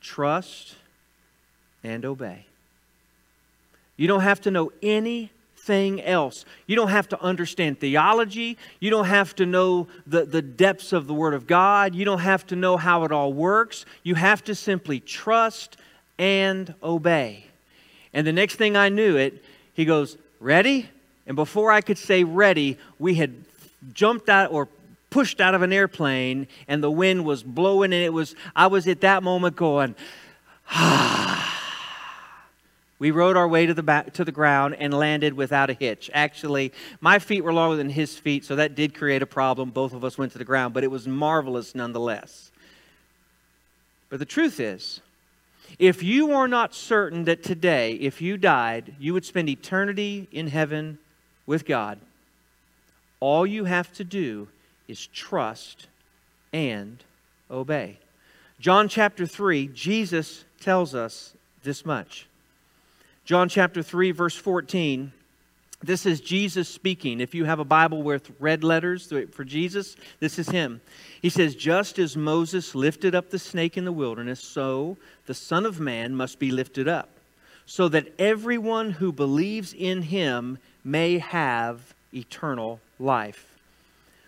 trust 0.01 0.75
and 1.85 2.05
obey. 2.05 2.47
You 3.97 4.09
don't 4.09 4.23
have 4.23 4.41
to 4.43 4.51
know 4.51 4.73
any 4.83 5.31
anything 5.71 6.03
else. 6.03 6.45
You 6.67 6.77
don't 6.77 6.89
have 6.89 7.09
to 7.11 7.21
understand 7.21 7.81
theology. 7.81 8.59
You 8.81 8.91
don't 8.91 9.07
have 9.07 9.35
to 9.37 9.47
know 9.47 9.89
the, 10.07 10.25
the 10.25 10.43
depths 10.43 10.93
of 10.93 11.07
the 11.07 11.15
Word 11.15 11.35
of 11.35 11.47
God. 11.47 11.95
You 11.95 12.05
don't 12.05 12.21
have 12.21 12.47
to 12.49 12.57
know 12.57 12.77
how 12.77 13.05
it 13.05 13.13
all 13.13 13.33
works. 13.33 13.85
You 14.03 14.15
have 14.15 14.45
to 14.45 14.55
simply 14.55 15.01
trust 15.01 15.77
and 16.19 16.75
obey. 16.83 17.47
And 18.13 18.27
the 18.27 18.33
next 18.33 18.57
thing 18.57 18.77
I 18.77 18.89
knew 18.89 19.17
it, 19.17 19.43
he 19.73 19.85
goes, 19.85 20.17
Ready? 20.41 20.89
And 21.27 21.37
before 21.37 21.71
I 21.71 21.81
could 21.81 21.99
say 21.99 22.25
ready, 22.25 22.77
we 22.99 23.15
had 23.15 23.45
jumped 23.93 24.29
out 24.29 24.51
or 24.51 24.69
pushed 25.11 25.41
out 25.41 25.55
of 25.55 25.63
an 25.63 25.73
airplane 25.73 26.49
and 26.67 26.83
the 26.83 26.91
wind 26.91 27.25
was 27.25 27.43
blowing 27.43 27.93
and 27.93 28.03
it 28.03 28.13
was 28.13 28.35
I 28.57 28.69
was 28.69 28.89
at 28.89 29.03
that 29.03 29.23
moment 29.23 29.55
going, 29.55 29.95
ah 30.71 31.30
we 33.01 33.11
rode 33.11 33.37
our 33.37 33.49
way 33.49 33.65
to 33.65 33.73
the, 33.73 33.83
back, 33.83 34.13
to 34.13 34.25
the 34.25 34.31
ground 34.31 34.77
and 34.79 34.93
landed 34.93 35.33
without 35.33 35.71
a 35.71 35.73
hitch. 35.73 36.11
Actually, 36.13 36.71
my 37.01 37.19
feet 37.19 37.43
were 37.43 37.53
longer 37.53 37.77
than 37.77 37.89
his 37.89 38.17
feet, 38.17 38.45
so 38.45 38.55
that 38.57 38.75
did 38.75 38.95
create 38.95 39.23
a 39.23 39.27
problem. 39.27 39.71
Both 39.71 39.95
of 39.95 40.05
us 40.05 40.19
went 40.19 40.33
to 40.33 40.39
the 40.39 40.45
ground, 40.45 40.75
but 40.75 40.85
it 40.85 40.91
was 40.91 41.09
marvelous 41.09 41.75
nonetheless. 41.75 42.53
But 44.11 44.19
the 44.19 44.27
truth 44.27 44.61
is, 44.61 45.01
if 45.79 46.03
you 46.03 46.33
are 46.33 46.47
not 46.47 46.75
certain 46.75 47.25
that 47.25 47.43
today, 47.43 47.95
if 47.95 48.21
you 48.21 48.37
died, 48.37 48.95
you 49.01 49.15
would 49.15 49.25
spend 49.25 49.49
eternity 49.49 50.29
in 50.31 50.49
heaven 50.49 50.99
with 51.47 51.65
God, 51.65 51.99
all 53.19 53.47
you 53.47 53.65
have 53.65 53.91
to 53.95 54.05
do 54.05 54.49
is 54.89 55.07
trust 55.07 55.87
and 56.53 57.03
obey. 57.51 57.99
John 58.59 58.89
chapter 58.89 59.27
3, 59.27 59.69
Jesus 59.69 60.45
tells 60.61 60.95
us 60.95 61.33
this 61.63 61.87
much. 61.87 62.27
John 63.31 63.49
chapter 63.49 63.81
3, 63.81 64.11
verse 64.11 64.35
14. 64.35 65.13
This 65.85 66.05
is 66.05 66.21
Jesus 66.21 66.69
speaking. 66.69 67.21
If 67.21 67.33
you 67.33 67.45
have 67.45 67.61
a 67.61 67.65
Bible 67.65 68.03
with 68.03 68.33
red 68.41 68.65
letters 68.65 69.13
for 69.31 69.45
Jesus, 69.45 69.95
this 70.19 70.37
is 70.37 70.49
him. 70.49 70.81
He 71.23 71.31
says, 71.31 71.55
Just 71.55 72.01
as 72.01 72.17
Moses 72.17 72.75
lifted 72.75 73.15
up 73.15 73.31
the 73.31 73.39
snake 73.39 73.77
in 73.77 73.85
the 73.85 73.93
wilderness, 73.93 74.41
so 74.41 74.97
the 75.27 75.35
Son 75.35 75.65
of 75.65 75.79
Man 75.79 76.17
must 76.17 76.41
be 76.41 76.51
lifted 76.51 76.89
up, 76.89 77.09
so 77.67 77.89
that 77.91 78.13
everyone 78.19 78.91
who 78.91 79.13
believes 79.13 79.73
in 79.75 80.03
him 80.03 80.59
may 80.83 81.19
have 81.19 81.95
eternal 82.13 82.81
life. 82.99 83.55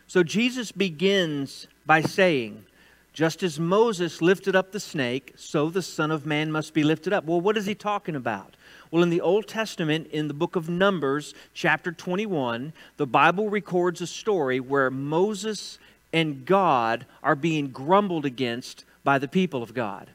So 0.07 0.23
Jesus 0.23 0.71
begins 0.71 1.67
by 1.85 2.03
saying, 2.03 2.67
just 3.13 3.43
as 3.43 3.61
Moses 3.61 4.23
lifted 4.23 4.57
up 4.57 4.73
the 4.73 4.81
snake, 4.81 5.35
so 5.37 5.69
the 5.69 5.83
Son 5.83 6.11
of 6.11 6.25
Man 6.25 6.51
must 6.51 6.73
be 6.73 6.83
lifted 6.83 7.13
up. 7.13 7.25
Well, 7.25 7.41
what 7.41 7.57
is 7.57 7.67
he 7.67 7.75
talking 7.75 8.17
about? 8.17 8.55
Well, 8.93 9.03
in 9.03 9.09
the 9.09 9.23
Old 9.23 9.49
Testament, 9.49 10.09
in 10.09 10.29
the 10.29 10.35
book 10.35 10.55
of 10.55 10.69
Numbers, 10.69 11.33
chapter 11.55 11.93
21, 11.93 12.75
the 12.99 13.07
Bible 13.07 13.49
records 13.49 14.03
a 14.03 14.07
story 14.07 14.61
where 14.61 14.91
Moses 14.91 15.79
and 16.13 16.45
God 16.45 17.07
are 17.23 17.35
being 17.35 17.69
grumbled 17.69 18.27
against 18.27 18.85
by 19.03 19.19
the 19.19 19.29
people 19.29 19.63
of 19.63 19.73
God. 19.73 20.09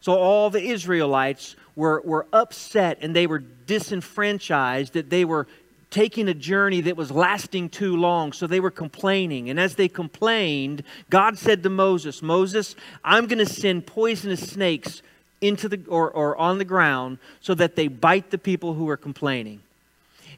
So 0.00 0.12
all 0.12 0.48
the 0.48 0.62
Israelites 0.62 1.56
were, 1.74 2.02
were 2.04 2.24
upset 2.32 2.98
and 3.00 3.16
they 3.16 3.26
were 3.26 3.40
disenfranchised, 3.40 4.92
that 4.92 5.10
they 5.10 5.24
were 5.24 5.48
taking 5.90 6.28
a 6.28 6.34
journey 6.34 6.82
that 6.82 6.96
was 6.96 7.10
lasting 7.10 7.68
too 7.68 7.96
long, 7.96 8.32
so 8.32 8.46
they 8.46 8.60
were 8.60 8.70
complaining. 8.70 9.50
And 9.50 9.58
as 9.58 9.74
they 9.74 9.88
complained, 9.88 10.84
God 11.10 11.36
said 11.36 11.64
to 11.64 11.68
Moses, 11.68 12.22
Moses, 12.22 12.76
I'm 13.02 13.26
going 13.26 13.44
to 13.44 13.52
send 13.52 13.86
poisonous 13.86 14.48
snakes 14.48 15.02
into 15.40 15.68
the 15.68 15.80
or, 15.88 16.10
or 16.10 16.36
on 16.36 16.58
the 16.58 16.64
ground 16.64 17.18
so 17.40 17.54
that 17.54 17.76
they 17.76 17.88
bite 17.88 18.30
the 18.30 18.38
people 18.38 18.74
who 18.74 18.88
are 18.88 18.96
complaining. 18.96 19.60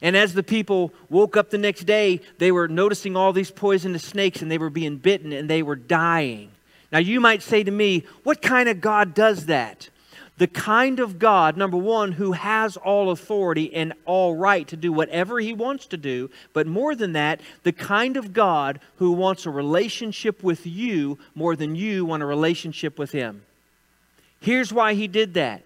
And 0.01 0.17
as 0.17 0.33
the 0.33 0.43
people 0.43 0.93
woke 1.09 1.37
up 1.37 1.49
the 1.49 1.57
next 1.57 1.85
day, 1.85 2.19
they 2.37 2.51
were 2.51 2.67
noticing 2.67 3.15
all 3.15 3.31
these 3.31 3.51
poisonous 3.51 4.03
snakes 4.03 4.41
and 4.41 4.51
they 4.51 4.57
were 4.57 4.69
being 4.69 4.97
bitten 4.97 5.31
and 5.31 5.49
they 5.49 5.63
were 5.63 5.75
dying. 5.77 6.49
Now, 6.91 6.99
you 6.99 7.19
might 7.19 7.41
say 7.41 7.63
to 7.63 7.71
me, 7.71 8.03
what 8.23 8.41
kind 8.41 8.69
of 8.69 8.81
God 8.81 9.13
does 9.13 9.47
that? 9.47 9.89
the 10.37 10.47
kind 10.47 10.99
of 10.99 11.19
God, 11.19 11.57
number 11.57 11.77
one, 11.77 12.11
who 12.11 12.31
has 12.31 12.75
all 12.77 13.11
authority 13.11 13.73
and 13.73 13.93
all 14.05 14.35
right 14.35 14.67
to 14.67 14.77
do 14.77 14.91
whatever 14.91 15.39
he 15.39 15.53
wants 15.53 15.85
to 15.87 15.97
do, 15.97 16.29
but 16.53 16.65
more 16.65 16.95
than 16.95 17.13
that, 17.13 17.39
the 17.63 17.71
kind 17.71 18.17
of 18.17 18.33
God 18.33 18.79
who 18.97 19.11
wants 19.11 19.45
a 19.45 19.51
relationship 19.51 20.43
with 20.43 20.65
you 20.65 21.19
more 21.35 21.55
than 21.55 21.75
you 21.75 22.05
want 22.05 22.23
a 22.23 22.25
relationship 22.25 22.97
with 22.97 23.11
him. 23.11 23.43
Here's 24.43 24.73
why 24.73 24.93
he 24.93 25.07
did 25.07 25.35
that. 25.35 25.63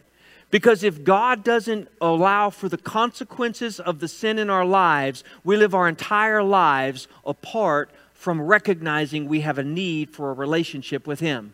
Because 0.51 0.84
if 0.84 1.03
God 1.03 1.43
doesn't 1.43 1.88
allow 2.00 2.51
for 2.51 2.69
the 2.69 2.77
consequences 2.77 3.79
of 3.79 4.00
the 4.00 4.07
sin 4.07 4.38
in 4.38 4.51
our 4.51 4.63
lives, 4.63 5.24
we 5.43 5.57
live 5.57 5.74
our 5.74 5.89
entire 5.89 6.43
lives 6.43 7.07
apart 7.25 7.89
from 8.13 8.39
recognizing 8.39 9.27
we 9.27 9.41
have 9.41 9.57
a 9.57 9.63
need 9.63 10.12
for 10.12 10.29
a 10.29 10.34
relationship 10.34 11.07
with 11.07 11.22
Him. 11.22 11.53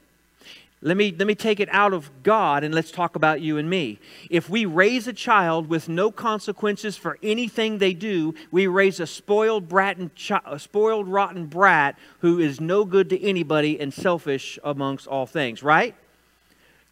Let 0.81 0.97
me, 0.97 1.15
let 1.17 1.25
me 1.25 1.33
take 1.33 1.61
it 1.61 1.69
out 1.71 1.93
of 1.93 2.11
God 2.23 2.65
and 2.65 2.75
let's 2.75 2.91
talk 2.91 3.15
about 3.15 3.39
you 3.39 3.57
and 3.57 3.69
me. 3.69 3.99
If 4.29 4.49
we 4.49 4.65
raise 4.65 5.07
a 5.07 5.13
child 5.13 5.69
with 5.69 5.87
no 5.87 6.11
consequences 6.11 6.97
for 6.97 7.17
anything 7.23 7.77
they 7.77 7.93
do, 7.93 8.35
we 8.51 8.67
raise 8.67 8.99
a 8.99 9.07
spoiled, 9.07 9.69
brat 9.69 9.95
and 9.95 10.11
a 10.45 10.59
spoiled 10.59 11.07
rotten 11.07 11.45
brat 11.45 11.97
who 12.19 12.37
is 12.39 12.59
no 12.59 12.83
good 12.83 13.09
to 13.11 13.23
anybody 13.23 13.79
and 13.79 13.93
selfish 13.93 14.59
amongst 14.61 15.07
all 15.07 15.25
things, 15.25 15.63
right? 15.63 15.95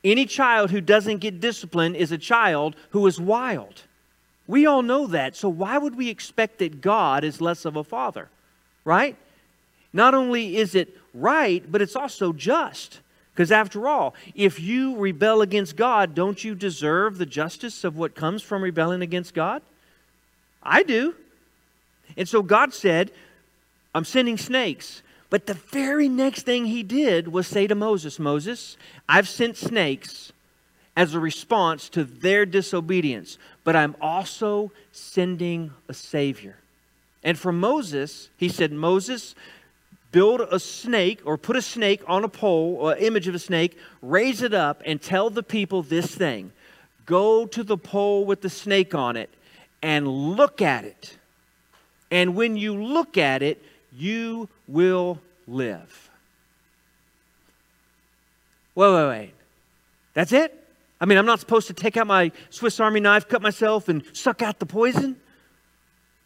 Any 0.03 0.25
child 0.25 0.71
who 0.71 0.81
doesn't 0.81 1.19
get 1.19 1.39
discipline 1.39 1.95
is 1.95 2.11
a 2.11 2.17
child 2.17 2.75
who 2.89 3.05
is 3.05 3.19
wild. 3.19 3.83
We 4.47 4.65
all 4.65 4.81
know 4.81 5.07
that. 5.07 5.35
So 5.35 5.47
why 5.47 5.77
would 5.77 5.95
we 5.95 6.09
expect 6.09 6.59
that 6.59 6.81
God 6.81 7.23
is 7.23 7.39
less 7.39 7.65
of 7.65 7.75
a 7.75 7.83
father? 7.83 8.29
Right? 8.83 9.15
Not 9.93 10.13
only 10.13 10.57
is 10.57 10.73
it 10.73 10.97
right, 11.13 11.63
but 11.71 11.81
it's 11.81 11.95
also 11.95 12.33
just. 12.33 12.99
Because 13.33 13.51
after 13.51 13.87
all, 13.87 14.13
if 14.35 14.59
you 14.59 14.97
rebel 14.97 15.41
against 15.41 15.75
God, 15.75 16.15
don't 16.15 16.43
you 16.43 16.55
deserve 16.55 17.17
the 17.17 17.25
justice 17.25 17.83
of 17.83 17.95
what 17.95 18.15
comes 18.15 18.41
from 18.41 18.61
rebelling 18.61 19.01
against 19.01 19.33
God? 19.33 19.61
I 20.61 20.83
do. 20.83 21.15
And 22.17 22.27
so 22.27 22.41
God 22.41 22.73
said, 22.73 23.11
I'm 23.95 24.05
sending 24.05 24.37
snakes. 24.37 25.01
But 25.31 25.47
the 25.47 25.53
very 25.55 26.09
next 26.09 26.43
thing 26.43 26.65
he 26.65 26.83
did 26.83 27.29
was 27.29 27.47
say 27.47 27.65
to 27.65 27.73
Moses, 27.73 28.19
Moses, 28.19 28.77
I've 29.07 29.29
sent 29.29 29.55
snakes 29.55 30.33
as 30.95 31.15
a 31.15 31.21
response 31.21 31.87
to 31.89 32.03
their 32.03 32.45
disobedience, 32.45 33.37
but 33.63 33.73
I'm 33.73 33.95
also 34.01 34.73
sending 34.91 35.71
a 35.87 35.93
Savior. 35.93 36.57
And 37.23 37.39
for 37.39 37.53
Moses, 37.53 38.27
he 38.35 38.49
said, 38.49 38.73
Moses, 38.73 39.33
build 40.11 40.41
a 40.41 40.59
snake 40.59 41.21
or 41.23 41.37
put 41.37 41.55
a 41.55 41.61
snake 41.61 42.01
on 42.07 42.25
a 42.25 42.27
pole, 42.27 42.89
an 42.89 42.97
image 42.97 43.29
of 43.29 43.35
a 43.35 43.39
snake, 43.39 43.77
raise 44.01 44.41
it 44.41 44.53
up, 44.53 44.83
and 44.85 45.01
tell 45.01 45.29
the 45.29 45.43
people 45.43 45.81
this 45.81 46.13
thing 46.13 46.51
Go 47.05 47.45
to 47.47 47.63
the 47.63 47.77
pole 47.77 48.25
with 48.25 48.41
the 48.41 48.49
snake 48.49 48.93
on 48.93 49.15
it 49.15 49.29
and 49.81 50.07
look 50.07 50.61
at 50.61 50.83
it. 50.83 51.17
And 52.11 52.35
when 52.35 52.57
you 52.57 52.75
look 52.75 53.17
at 53.17 53.41
it, 53.41 53.63
you 53.91 54.49
will 54.67 55.19
live. 55.47 56.09
Wait, 58.75 58.93
wait, 58.93 59.07
wait. 59.07 59.33
That's 60.13 60.31
it? 60.31 60.57
I 60.99 61.05
mean, 61.05 61.17
I'm 61.17 61.25
not 61.25 61.39
supposed 61.39 61.67
to 61.67 61.73
take 61.73 61.97
out 61.97 62.07
my 62.07 62.31
Swiss 62.49 62.79
Army 62.79 62.99
knife, 62.99 63.27
cut 63.27 63.41
myself, 63.41 63.89
and 63.89 64.03
suck 64.13 64.41
out 64.41 64.59
the 64.59 64.65
poison? 64.65 65.17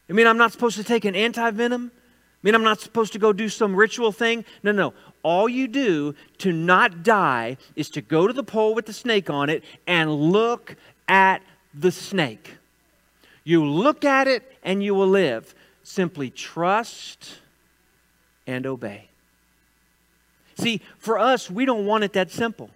I 0.10 0.14
mean, 0.14 0.28
I'm 0.28 0.38
not 0.38 0.52
supposed 0.52 0.78
to 0.78 0.84
take 0.84 1.06
an 1.06 1.16
anti 1.16 1.50
venom? 1.52 1.92
mean 2.46 2.54
I'm 2.54 2.64
not 2.64 2.80
supposed 2.80 3.12
to 3.14 3.20
go 3.20 3.34
do 3.34 3.50
some 3.50 3.76
ritual 3.76 4.12
thing? 4.12 4.46
No, 4.62 4.72
no. 4.72 4.94
All 5.24 5.50
you 5.50 5.68
do 5.68 6.14
to 6.38 6.52
not 6.52 7.02
die 7.02 7.58
is 7.76 7.90
to 7.92 8.02
go 8.02 8.28
to 8.28 8.34
the 8.34 8.44
pole 8.44 8.76
with 8.76 8.86
the 8.86 8.94
snake 8.94 9.32
on 9.32 9.50
it 9.50 9.64
and 9.88 10.14
look 10.14 10.76
at 11.08 11.42
the 11.74 11.92
snake. 11.92 12.58
You 13.44 13.66
look 13.66 14.06
at 14.06 14.28
it 14.28 14.44
and 14.62 14.84
you 14.84 14.94
will 14.94 15.08
live. 15.08 15.56
Simply 15.82 16.30
trust 16.30 17.40
and 18.48 18.66
obey. 18.66 19.10
See, 20.58 20.82
for 20.98 21.20
us, 21.20 21.50
we 21.50 21.66
don't 21.66 21.86
want 21.86 22.04
it 22.04 22.14
that 22.14 22.32
simple. 22.32 22.70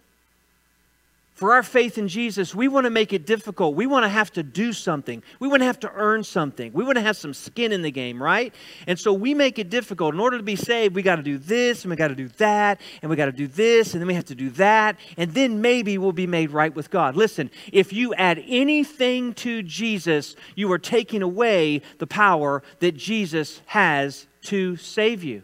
For 1.39 1.53
our 1.53 1.63
faith 1.63 1.97
in 1.97 2.09
Jesus, 2.09 2.53
we 2.53 2.67
want 2.67 2.83
to 2.83 2.89
make 2.89 3.13
it 3.13 3.25
difficult. 3.25 3.73
We 3.73 3.87
want 3.87 4.03
to 4.03 4.09
have 4.09 4.29
to 4.33 4.43
do 4.43 4.73
something. 4.73 5.23
We 5.39 5.47
want 5.47 5.61
to 5.61 5.67
have 5.67 5.79
to 5.79 5.91
earn 5.95 6.25
something. 6.25 6.73
We 6.73 6.83
want 6.83 6.97
to 6.97 7.01
have 7.01 7.15
some 7.15 7.33
skin 7.33 7.71
in 7.71 7.81
the 7.81 7.91
game, 7.91 8.21
right? 8.21 8.53
And 8.87 8.99
so 8.99 9.13
we 9.13 9.33
make 9.33 9.57
it 9.57 9.69
difficult. 9.69 10.13
In 10.13 10.19
order 10.19 10.35
to 10.35 10.43
be 10.43 10.57
saved, 10.57 10.95
we 10.95 11.01
got 11.01 11.15
to 11.15 11.23
do 11.23 11.37
this 11.37 11.85
and 11.85 11.91
we 11.91 11.95
got 11.95 12.09
to 12.09 12.15
do 12.15 12.27
that 12.39 12.81
and 13.01 13.09
we 13.09 13.15
got 13.15 13.27
to 13.27 13.31
do 13.31 13.47
this 13.47 13.93
and 13.93 14.01
then 14.01 14.07
we 14.07 14.15
have 14.15 14.25
to 14.25 14.35
do 14.35 14.49
that 14.49 14.97
and 15.15 15.33
then 15.33 15.61
maybe 15.61 15.97
we'll 15.97 16.11
be 16.11 16.27
made 16.27 16.51
right 16.51 16.75
with 16.75 16.89
God. 16.89 17.15
Listen, 17.15 17.49
if 17.71 17.93
you 17.93 18.13
add 18.15 18.43
anything 18.45 19.33
to 19.35 19.63
Jesus, 19.63 20.35
you 20.55 20.69
are 20.73 20.77
taking 20.77 21.21
away 21.21 21.81
the 21.99 22.07
power 22.07 22.63
that 22.79 22.97
Jesus 22.97 23.61
has 23.67 24.27
to 24.41 24.75
save 24.75 25.23
you. 25.23 25.43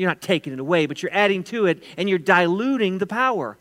You're 0.00 0.08
not 0.08 0.22
taking 0.22 0.54
it 0.54 0.58
away, 0.58 0.86
but 0.86 1.02
you're 1.02 1.12
adding 1.12 1.44
to 1.44 1.66
it 1.66 1.82
and 1.98 2.08
you're 2.08 2.18
diluting 2.18 2.96
the 2.96 3.06
power. 3.06 3.58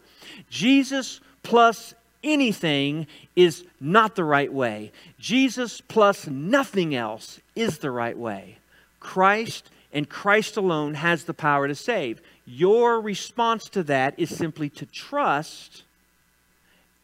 Jesus 0.50 1.19
plus 1.43 1.93
anything 2.24 3.08
is 3.36 3.65
not 3.81 4.15
the 4.15 4.24
right 4.24 4.51
way. 4.51 4.93
Jesus 5.19 5.81
plus 5.81 6.27
nothing 6.27 6.96
else 6.96 7.41
is 7.58 7.79
the 7.79 7.91
right 7.91 8.17
way. 8.17 8.58
Christ 9.01 9.69
and 9.91 10.08
Christ 10.08 10.55
alone 10.55 10.93
has 10.93 11.25
the 11.25 11.34
power 11.34 11.67
to 11.67 11.75
save. 11.75 12.22
Your 12.46 13.01
response 13.01 13.67
to 13.72 13.84
that 13.84 14.13
is 14.17 14.34
simply 14.34 14.69
to 14.69 14.86
trust 14.86 15.84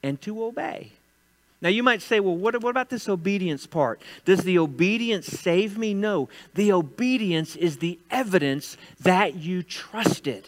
and 0.01 0.21
to 0.21 0.45
obey. 0.45 0.93
Now, 1.65 1.71
you 1.71 1.81
might 1.81 2.03
say, 2.03 2.19
well, 2.19 2.35
what, 2.35 2.61
what 2.61 2.69
about 2.69 2.89
this 2.89 3.09
obedience 3.09 3.65
part? 3.65 3.99
Does 4.23 4.43
the 4.43 4.59
obedience 4.59 5.25
save 5.25 5.79
me? 5.79 5.95
No. 5.95 6.29
The 6.53 6.71
obedience 6.71 7.55
is 7.55 7.77
the 7.77 7.97
evidence 8.11 8.77
that 8.99 9.33
you 9.33 9.63
trusted. 9.63 10.47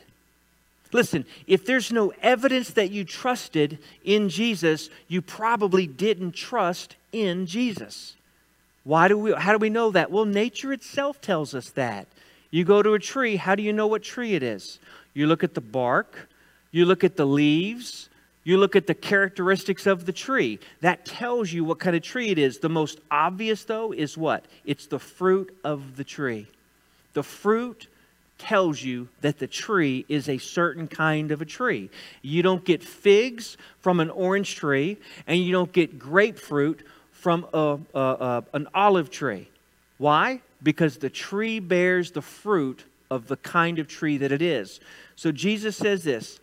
Listen, 0.93 1.25
if 1.47 1.65
there's 1.65 1.91
no 1.91 2.13
evidence 2.21 2.69
that 2.69 2.91
you 2.91 3.03
trusted 3.03 3.79
in 4.05 4.29
Jesus, 4.29 4.91
you 5.07 5.23
probably 5.23 5.87
didn't 5.87 6.33
trust 6.33 6.95
in 7.11 7.47
Jesus. 7.47 8.15
Why 8.83 9.07
do 9.07 9.17
we 9.17 9.33
how 9.33 9.53
do 9.53 9.57
we 9.57 9.71
know 9.71 9.89
that? 9.89 10.11
Well, 10.11 10.25
nature 10.25 10.71
itself 10.71 11.19
tells 11.19 11.55
us 11.55 11.71
that. 11.71 12.05
You 12.51 12.63
go 12.63 12.83
to 12.83 12.93
a 12.93 12.99
tree, 12.99 13.37
how 13.37 13.55
do 13.55 13.63
you 13.63 13.73
know 13.73 13.87
what 13.87 14.03
tree 14.03 14.35
it 14.35 14.43
is? 14.43 14.77
You 15.15 15.25
look 15.25 15.43
at 15.43 15.55
the 15.55 15.61
bark, 15.61 16.29
you 16.69 16.85
look 16.85 17.03
at 17.03 17.15
the 17.15 17.25
leaves, 17.25 18.07
You 18.47 18.57
look 18.57 18.77
at 18.77 18.87
the 18.87 18.93
characteristics 18.93 19.85
of 19.85 20.05
the 20.05 20.13
tree. 20.13 20.59
That 20.79 21.03
tells 21.05 21.51
you 21.51 21.65
what 21.65 21.79
kind 21.79 21.97
of 21.97 22.01
tree 22.01 22.29
it 22.29 22.37
is. 22.37 22.59
The 22.59 22.69
most 22.69 23.01
obvious, 23.11 23.65
though, 23.65 23.91
is 23.91 24.17
what? 24.17 24.45
It's 24.63 24.87
the 24.87 24.99
fruit 24.99 25.53
of 25.65 25.97
the 25.97 26.05
tree. 26.05 26.47
The 27.11 27.23
fruit 27.23 27.87
tells 28.37 28.81
you 28.81 29.09
that 29.19 29.37
the 29.37 29.47
tree 29.47 30.05
is 30.07 30.29
a 30.29 30.37
certain 30.37 30.87
kind 30.87 31.33
of 31.33 31.41
a 31.41 31.45
tree. 31.45 31.89
You 32.21 32.41
don't 32.41 32.63
get 32.63 32.81
figs 32.81 33.57
from 33.81 33.99
an 33.99 34.09
orange 34.09 34.55
tree, 34.55 34.95
and 35.27 35.37
you 35.37 35.51
don't 35.51 35.73
get 35.73 35.99
grapefruit 35.99 36.87
from 37.11 37.45
a, 37.53 37.77
a, 37.93 37.99
a, 37.99 38.43
an 38.53 38.69
olive 38.73 39.11
tree. 39.11 39.49
Why? 39.97 40.39
Because 40.63 40.95
the 40.95 41.09
tree 41.09 41.59
bears 41.59 42.11
the 42.11 42.21
fruit 42.21 42.85
of 43.11 43.27
the 43.27 43.35
kind 43.35 43.77
of 43.77 43.89
tree 43.89 44.17
that 44.19 44.31
it 44.31 44.41
is. 44.41 44.79
So 45.17 45.33
Jesus 45.33 45.75
says 45.75 46.05
this. 46.05 46.39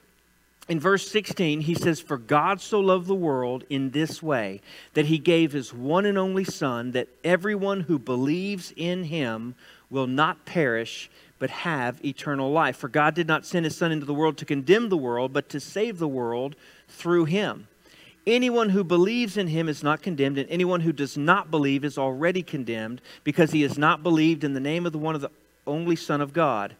In 0.67 0.81
verse 0.81 1.07
16, 1.11 1.61
he 1.61 1.75
says, 1.75 2.01
For 2.01 2.17
God 2.17 2.61
so 2.61 2.81
loved 2.81 3.07
the 3.07 3.15
world 3.15 3.65
in 3.69 3.91
this 3.91 4.23
way, 4.23 4.63
that 4.95 5.07
he 5.07 5.19
gave 5.19 5.53
his 5.53 5.75
one 5.75 6.07
and 6.07 6.17
only 6.17 6.45
Son, 6.45 6.93
that 6.93 7.09
everyone 7.23 7.81
who 7.81 7.99
believes 7.99 8.73
in 8.77 9.05
him 9.05 9.55
will 9.91 10.07
not 10.07 10.47
perish, 10.47 11.11
but 11.39 11.51
have 11.51 12.03
eternal 12.03 12.51
life. 12.51 12.77
For 12.77 12.89
God 12.89 13.15
did 13.15 13.29
not 13.29 13.45
send 13.45 13.67
his 13.67 13.77
Son 13.77 13.93
into 13.93 14.07
the 14.07 14.15
world 14.15 14.39
to 14.39 14.47
condemn 14.47 14.89
the 14.89 14.97
world, 14.97 15.35
but 15.35 15.51
to 15.51 15.61
save 15.61 15.99
the 15.99 16.09
world 16.09 16.57
through 16.89 17.27
him. 17.27 17.69
Anyone 18.27 18.71
who 18.71 18.85
believes 18.85 19.37
in 19.37 19.49
him 19.49 19.69
is 19.69 19.83
not 19.83 20.01
condemned, 20.01 20.39
and 20.39 20.49
anyone 20.49 20.81
who 20.81 20.93
does 20.93 21.19
not 21.19 21.51
believe 21.51 21.85
is 21.85 21.99
already 21.99 22.43
condemned, 22.43 23.03
because 23.23 23.53
he 23.53 23.61
has 23.63 23.77
not 23.77 24.03
believed 24.03 24.45
in 24.45 24.55
the 24.55 24.61
name 24.61 24.87
of 24.87 24.93
the 24.93 24.99
one 24.99 25.15
of 25.15 25.21
the 25.21 25.31
only 25.67 25.97
Son 25.97 26.23
of 26.23 26.33
God. 26.33 26.75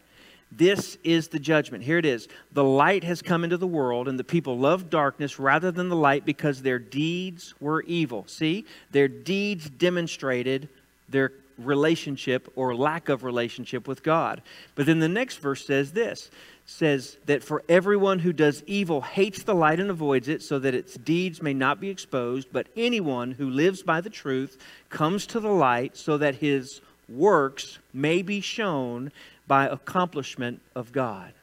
This 0.57 0.97
is 1.03 1.27
the 1.27 1.39
judgment. 1.39 1.83
Here 1.83 1.97
it 1.97 2.05
is. 2.05 2.27
The 2.53 2.63
light 2.63 3.03
has 3.03 3.21
come 3.21 3.43
into 3.43 3.57
the 3.57 3.67
world, 3.67 4.07
and 4.07 4.17
the 4.17 4.23
people 4.23 4.57
loved 4.57 4.89
darkness 4.89 5.37
rather 5.39 5.71
than 5.71 5.89
the 5.89 5.95
light 5.95 6.25
because 6.25 6.61
their 6.61 6.79
deeds 6.79 7.53
were 7.59 7.81
evil. 7.83 8.25
See? 8.27 8.65
Their 8.91 9.07
deeds 9.07 9.69
demonstrated 9.69 10.69
their 11.09 11.33
relationship 11.57 12.51
or 12.55 12.75
lack 12.75 13.09
of 13.09 13.23
relationship 13.23 13.87
with 13.87 14.03
God. 14.03 14.41
But 14.75 14.85
then 14.85 14.99
the 14.99 15.07
next 15.07 15.37
verse 15.37 15.65
says 15.65 15.91
this 15.91 16.29
says 16.67 17.17
that 17.27 17.43
for 17.43 17.63
everyone 17.69 18.17
who 18.17 18.33
does 18.33 18.63
evil 18.65 19.01
hates 19.01 19.43
the 19.43 19.53
light 19.53 19.79
and 19.79 19.91
avoids 19.91 20.27
it 20.27 20.41
so 20.41 20.57
that 20.57 20.73
its 20.73 20.95
deeds 20.95 21.39
may 21.39 21.53
not 21.53 21.79
be 21.79 21.89
exposed, 21.89 22.47
but 22.51 22.67
anyone 22.75 23.31
who 23.31 23.47
lives 23.49 23.83
by 23.83 24.01
the 24.01 24.09
truth 24.09 24.57
comes 24.89 25.27
to 25.27 25.39
the 25.39 25.47
light 25.47 25.95
so 25.95 26.17
that 26.17 26.35
his 26.35 26.81
works 27.07 27.77
may 27.93 28.23
be 28.23 28.41
shown 28.41 29.11
by 29.47 29.67
accomplishment 29.67 30.61
of 30.75 30.91
God. 30.91 31.33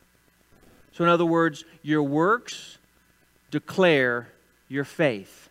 So, 0.92 1.04
in 1.04 1.10
other 1.10 1.24
words, 1.24 1.64
your 1.82 2.02
works 2.02 2.78
declare 3.50 4.28
your 4.68 4.84
faith. 4.84 5.48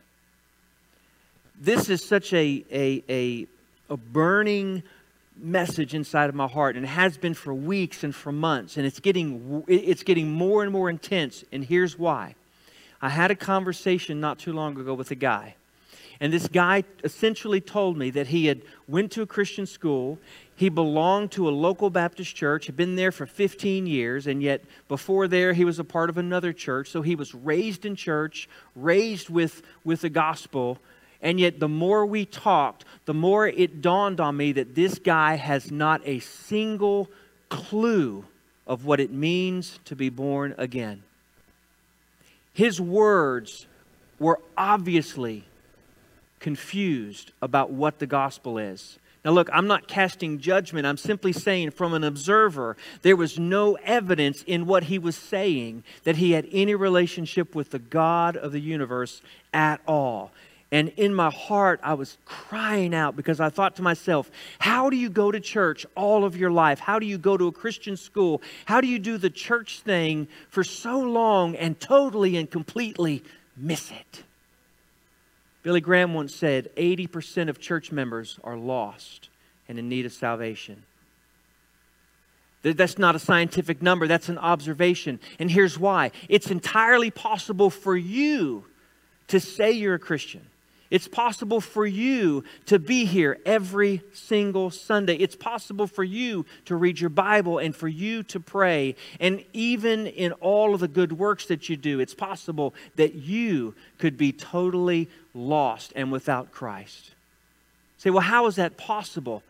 This 1.60 1.89
is 1.89 2.03
such 2.05 2.34
a, 2.34 2.65
a, 2.72 3.03
a 3.10 3.48
a 3.91 3.98
burning 3.98 4.81
message 5.38 5.93
inside 5.93 6.29
of 6.29 6.36
my 6.36 6.48
heart 6.48 6.75
and 6.75 6.86
it 6.86 6.89
has 6.89 7.17
been 7.17 7.34
for 7.34 7.53
weeks 7.53 8.03
and 8.03 8.15
for 8.15 8.31
months 8.31 8.77
and 8.77 8.86
it's 8.86 9.00
getting 9.00 9.63
it's 9.67 10.03
getting 10.03 10.31
more 10.31 10.63
and 10.63 10.72
more 10.72 10.89
intense 10.89 11.43
and 11.51 11.65
here's 11.65 11.98
why 11.98 12.36
i 13.01 13.10
had 13.10 13.31
a 13.31 13.36
conversation 13.36 14.20
not 14.20 14.38
too 14.38 14.53
long 14.53 14.79
ago 14.79 14.93
with 14.93 15.10
a 15.10 15.15
guy 15.15 15.55
and 16.22 16.32
this 16.32 16.48
guy 16.48 16.84
essentially 17.04 17.60
told 17.60 17.98
me 17.98 18.12
that 18.12 18.28
he 18.28 18.46
had 18.46 18.62
went 18.88 19.12
to 19.13 19.24
a 19.24 19.25
christian 19.25 19.66
school. 19.66 20.20
He 20.56 20.70
belonged 20.70 21.32
to 21.32 21.50
a 21.50 21.51
local 21.51 21.90
baptist 21.90 22.36
church 22.36 22.68
had 22.68 22.78
been 22.78 22.96
there 22.96 23.12
for 23.12 23.25
15 23.25 23.88
years 23.88 24.28
and 24.28 24.42
yet 24.42 24.62
before 24.88 25.28
there 25.28 25.51
he 25.54 25.66
was 25.66 25.80
a 25.80 25.84
part 25.84 26.12
of 26.12 26.20
another 26.20 26.54
church. 26.54 26.90
So 26.90 27.01
he 27.01 27.16
was 27.16 27.34
raised 27.34 27.86
in 27.86 27.96
church 27.96 28.48
raised 28.75 29.29
with 29.29 29.64
with 29.84 30.01
the 30.01 30.10
gospel. 30.10 30.77
And 31.24 31.40
yet, 31.40 31.60
the 31.60 31.70
more 31.70 32.03
we 32.03 32.25
talked, 32.25 32.84
the 33.05 33.14
more 33.14 33.48
it 33.48 33.79
dawned 33.81 34.20
on 34.20 34.38
me 34.38 34.53
that 34.53 34.74
this 34.74 34.98
guy 34.98 35.36
has 35.36 35.72
not 35.72 36.01
a 36.03 36.18
single 36.20 37.10
clue 37.50 38.25
of 38.66 38.86
what 38.86 39.00
it 39.00 39.12
means 39.12 39.79
to 39.86 39.96
be 39.96 40.10
born 40.10 40.55
again. 40.57 41.03
His 42.53 42.81
words 42.81 43.68
were 44.18 44.40
obviously 44.57 45.46
confused 46.42 47.32
about 47.42 47.72
what 47.72 48.00
the 48.00 48.08
gospel 48.08 48.58
is. 48.58 49.00
Now, 49.24 49.32
look, 49.32 49.50
I'm 49.54 49.68
not 49.68 49.88
casting 49.88 50.40
judgment. 50.40 50.88
I'm 50.88 50.98
simply 50.98 51.32
saying, 51.32 51.72
from 51.72 51.94
an 51.94 52.04
observer, 52.04 52.75
there 53.04 53.16
was 53.16 53.38
no 53.38 53.75
evidence 53.84 54.44
in 54.48 54.66
what 54.66 54.86
he 54.86 54.98
was 54.98 55.16
saying 55.16 55.84
that 56.04 56.16
he 56.16 56.32
had 56.32 56.48
any 56.51 56.74
relationship 56.74 57.54
with 57.54 57.70
the 57.70 57.80
God 57.80 58.36
of 58.36 58.51
the 58.51 58.60
universe 58.60 59.22
at 59.54 59.80
all. 59.88 60.32
And 60.72 60.90
in 60.98 61.14
my 61.14 61.30
heart, 61.30 61.80
I 61.84 61.94
was 61.94 62.18
crying 62.25 62.96
out 62.96 63.16
because 63.16 63.40
I 63.40 63.50
thought 63.50 63.75
to 63.75 63.84
myself, 63.84 64.32
how 64.58 64.90
do 64.90 64.96
you 64.96 65.10
go 65.10 65.32
to 65.32 65.40
church 65.40 65.86
all 65.96 66.24
of 66.24 66.36
your 66.36 66.50
life? 66.50 66.80
How 66.80 66.98
do 66.98 67.06
you 67.06 67.20
go 67.20 67.38
to 67.38 67.48
a 67.48 67.51
Christian 67.51 67.98
school? 67.98 68.42
How 68.66 68.82
do 68.82 68.88
you 68.88 68.98
do 68.98 69.18
the 69.18 69.30
church 69.30 69.82
thing 69.82 70.27
for 70.50 70.64
so 70.64 71.00
long 71.00 71.56
and 71.56 71.80
totally 71.80 72.38
and 72.38 72.50
completely 72.50 73.22
miss 73.56 73.92
it? 73.92 74.24
Billy 75.64 75.82
Graham 75.82 76.14
once 76.14 76.36
said 76.36 76.70
80% 76.76 77.50
of 77.50 77.60
church 77.60 77.92
members 77.92 78.40
are 78.44 78.58
lost 78.58 79.30
and 79.68 79.78
in 79.78 79.90
need 79.90 80.06
of 80.06 80.14
salvation. 80.14 80.84
That's 82.64 82.98
not 82.98 83.16
a 83.16 83.20
scientific 83.20 83.82
number, 83.82 84.08
that's 84.08 84.30
an 84.30 84.38
observation. 84.38 85.20
And 85.40 85.50
here's 85.50 85.80
why 85.80 86.12
it's 86.30 86.52
entirely 86.52 87.10
possible 87.10 87.70
for 87.70 87.96
you 87.96 88.66
to 89.28 89.40
say 89.40 89.72
you're 89.72 89.96
a 89.96 90.00
Christian 90.00 90.46
it's 90.92 91.08
possible 91.08 91.62
for 91.62 91.86
you 91.86 92.44
to 92.66 92.77
be 92.77 93.06
here 93.06 93.40
every 93.46 94.01
single 94.14 94.70
Sunday. 94.70 95.16
It's 95.16 95.38
possible 95.38 95.88
for 95.88 96.04
you 96.04 96.46
to 96.66 96.75
read 96.75 97.00
your 97.00 97.10
Bible 97.10 97.60
and 97.60 97.74
for 97.74 97.88
you 97.88 98.24
to 98.24 98.42
pray. 98.42 98.96
And 99.22 99.46
even 99.54 100.06
in 100.06 100.34
all 100.34 100.74
of 100.74 100.82
the 100.82 100.90
good 100.90 101.14
works 101.14 101.46
that 101.46 101.70
you 101.70 101.77
do, 101.77 102.01
it's 102.01 102.14
possible 102.14 102.75
that 102.98 103.16
you 103.16 103.74
could 104.00 104.18
be 104.18 104.34
totally 104.34 105.10
lost 105.34 105.94
and 105.96 106.12
without 106.12 106.51
Christ. 106.51 107.12
Say, 107.98 108.10
well, 108.10 108.22
how 108.22 108.46
is 108.48 108.58
that 108.58 108.75
possible? 108.75 109.44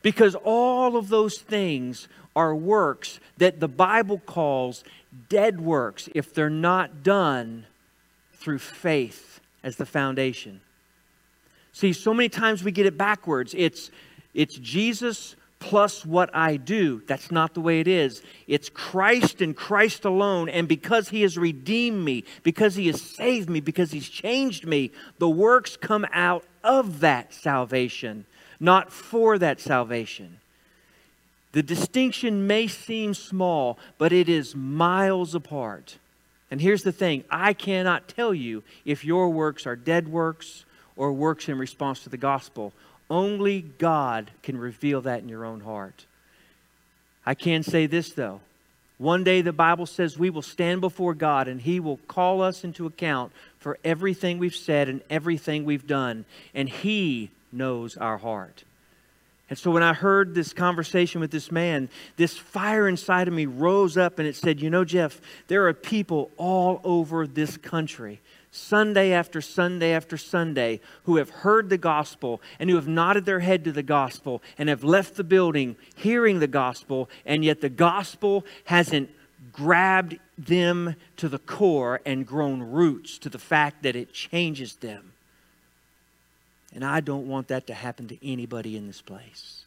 Because 0.00 0.34
all 0.44 0.96
of 0.96 1.10
those 1.10 1.38
things 1.38 2.08
are 2.34 2.56
works 2.56 3.20
that 3.36 3.60
the 3.60 3.68
Bible 3.68 4.18
calls 4.24 4.82
dead 5.28 5.60
works 5.60 6.08
if 6.14 6.32
they're 6.32 6.48
not 6.48 7.02
done 7.02 7.66
through 8.32 8.58
faith 8.58 9.33
as 9.64 9.76
the 9.76 9.86
foundation. 9.86 10.60
See, 11.72 11.92
so 11.92 12.14
many 12.14 12.28
times 12.28 12.62
we 12.62 12.70
get 12.70 12.86
it 12.86 12.96
backwards. 12.96 13.52
It's, 13.56 13.90
it's 14.32 14.54
Jesus 14.54 15.34
plus 15.58 16.04
what 16.04 16.30
I 16.36 16.56
do. 16.56 17.02
That's 17.06 17.32
not 17.32 17.54
the 17.54 17.60
way 17.60 17.80
it 17.80 17.88
is. 17.88 18.22
It's 18.46 18.68
Christ 18.68 19.40
and 19.40 19.56
Christ 19.56 20.04
alone. 20.04 20.48
And 20.48 20.68
because 20.68 21.08
He 21.08 21.22
has 21.22 21.38
redeemed 21.38 22.04
me, 22.04 22.24
because 22.42 22.76
He 22.76 22.86
has 22.88 23.00
saved 23.00 23.48
me, 23.48 23.60
because 23.60 23.90
He's 23.90 24.08
changed 24.08 24.66
me, 24.66 24.92
the 25.18 25.28
works 25.28 25.76
come 25.76 26.06
out 26.12 26.44
of 26.62 27.00
that 27.00 27.32
salvation, 27.32 28.26
not 28.60 28.92
for 28.92 29.38
that 29.38 29.58
salvation. 29.58 30.38
The 31.52 31.62
distinction 31.62 32.46
may 32.46 32.66
seem 32.66 33.14
small, 33.14 33.78
but 33.96 34.12
it 34.12 34.28
is 34.28 34.54
miles 34.54 35.34
apart. 35.34 35.98
And 36.50 36.60
here's 36.60 36.82
the 36.82 36.92
thing 36.92 37.24
I 37.30 37.52
cannot 37.52 38.08
tell 38.08 38.34
you 38.34 38.62
if 38.84 39.04
your 39.04 39.30
works 39.30 39.66
are 39.66 39.76
dead 39.76 40.08
works 40.08 40.64
or 40.96 41.12
works 41.12 41.48
in 41.48 41.58
response 41.58 42.00
to 42.04 42.08
the 42.08 42.16
gospel. 42.16 42.72
Only 43.10 43.60
God 43.60 44.30
can 44.42 44.56
reveal 44.56 45.02
that 45.02 45.20
in 45.20 45.28
your 45.28 45.44
own 45.44 45.60
heart. 45.60 46.06
I 47.26 47.34
can 47.34 47.62
say 47.62 47.86
this, 47.86 48.12
though. 48.12 48.40
One 48.98 49.24
day 49.24 49.42
the 49.42 49.52
Bible 49.52 49.86
says 49.86 50.18
we 50.18 50.30
will 50.30 50.42
stand 50.42 50.80
before 50.80 51.14
God 51.14 51.48
and 51.48 51.60
He 51.60 51.80
will 51.80 51.96
call 52.08 52.40
us 52.40 52.64
into 52.64 52.86
account 52.86 53.32
for 53.58 53.78
everything 53.84 54.38
we've 54.38 54.54
said 54.54 54.88
and 54.88 55.02
everything 55.10 55.64
we've 55.64 55.86
done. 55.86 56.24
And 56.54 56.68
He 56.68 57.30
knows 57.50 57.96
our 57.96 58.18
heart. 58.18 58.64
And 59.50 59.58
so 59.58 59.70
when 59.70 59.82
I 59.82 59.92
heard 59.92 60.34
this 60.34 60.54
conversation 60.54 61.20
with 61.20 61.30
this 61.30 61.52
man, 61.52 61.90
this 62.16 62.36
fire 62.36 62.88
inside 62.88 63.28
of 63.28 63.34
me 63.34 63.44
rose 63.44 63.98
up 63.98 64.18
and 64.18 64.26
it 64.26 64.36
said, 64.36 64.60
You 64.60 64.70
know, 64.70 64.84
Jeff, 64.84 65.20
there 65.48 65.68
are 65.68 65.74
people 65.74 66.30
all 66.38 66.80
over 66.82 67.26
this 67.26 67.58
country, 67.58 68.22
Sunday 68.50 69.12
after 69.12 69.42
Sunday 69.42 69.92
after 69.92 70.16
Sunday, 70.16 70.80
who 71.04 71.16
have 71.16 71.28
heard 71.28 71.68
the 71.68 71.76
gospel 71.76 72.40
and 72.58 72.70
who 72.70 72.76
have 72.76 72.88
nodded 72.88 73.26
their 73.26 73.40
head 73.40 73.64
to 73.64 73.72
the 73.72 73.82
gospel 73.82 74.42
and 74.56 74.70
have 74.70 74.82
left 74.82 75.16
the 75.16 75.24
building 75.24 75.76
hearing 75.94 76.38
the 76.38 76.46
gospel, 76.46 77.10
and 77.26 77.44
yet 77.44 77.60
the 77.60 77.68
gospel 77.68 78.46
hasn't 78.64 79.10
grabbed 79.52 80.18
them 80.38 80.96
to 81.18 81.28
the 81.28 81.38
core 81.38 82.00
and 82.06 82.26
grown 82.26 82.62
roots 82.62 83.18
to 83.18 83.28
the 83.28 83.38
fact 83.38 83.82
that 83.82 83.94
it 83.94 84.12
changes 84.12 84.76
them. 84.76 85.13
And 86.74 86.84
I 86.84 87.00
don't 87.00 87.28
want 87.28 87.48
that 87.48 87.68
to 87.68 87.74
happen 87.74 88.08
to 88.08 88.26
anybody 88.26 88.76
in 88.76 88.86
this 88.86 89.00
place. 89.00 89.64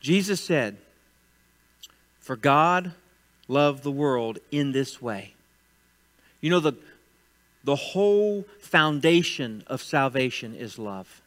Jesus 0.00 0.40
said, 0.42 0.78
For 2.18 2.34
God 2.34 2.92
loved 3.46 3.82
the 3.82 3.90
world 3.90 4.38
in 4.50 4.72
this 4.72 5.02
way. 5.02 5.34
You 6.40 6.50
know, 6.50 6.60
the, 6.60 6.72
the 7.62 7.76
whole 7.76 8.46
foundation 8.58 9.62
of 9.66 9.82
salvation 9.82 10.54
is 10.54 10.78
love. 10.78 11.20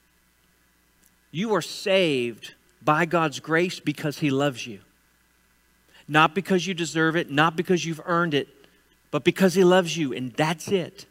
You 1.32 1.54
are 1.54 1.62
saved 1.62 2.56
by 2.82 3.06
God's 3.06 3.40
grace 3.40 3.80
because 3.80 4.20
He 4.20 4.30
loves 4.30 4.66
you. 4.66 4.80
Not 6.08 6.36
because 6.36 6.68
you 6.68 6.74
deserve 6.74 7.16
it, 7.16 7.32
not 7.32 7.56
because 7.56 7.86
you've 7.86 8.02
earned 8.06 8.34
it, 8.34 8.48
but 9.12 9.24
because 9.24 9.54
He 9.54 9.64
loves 9.64 9.96
you, 9.96 10.14
and 10.14 10.34
that's 10.34 10.70
it. 10.70 11.06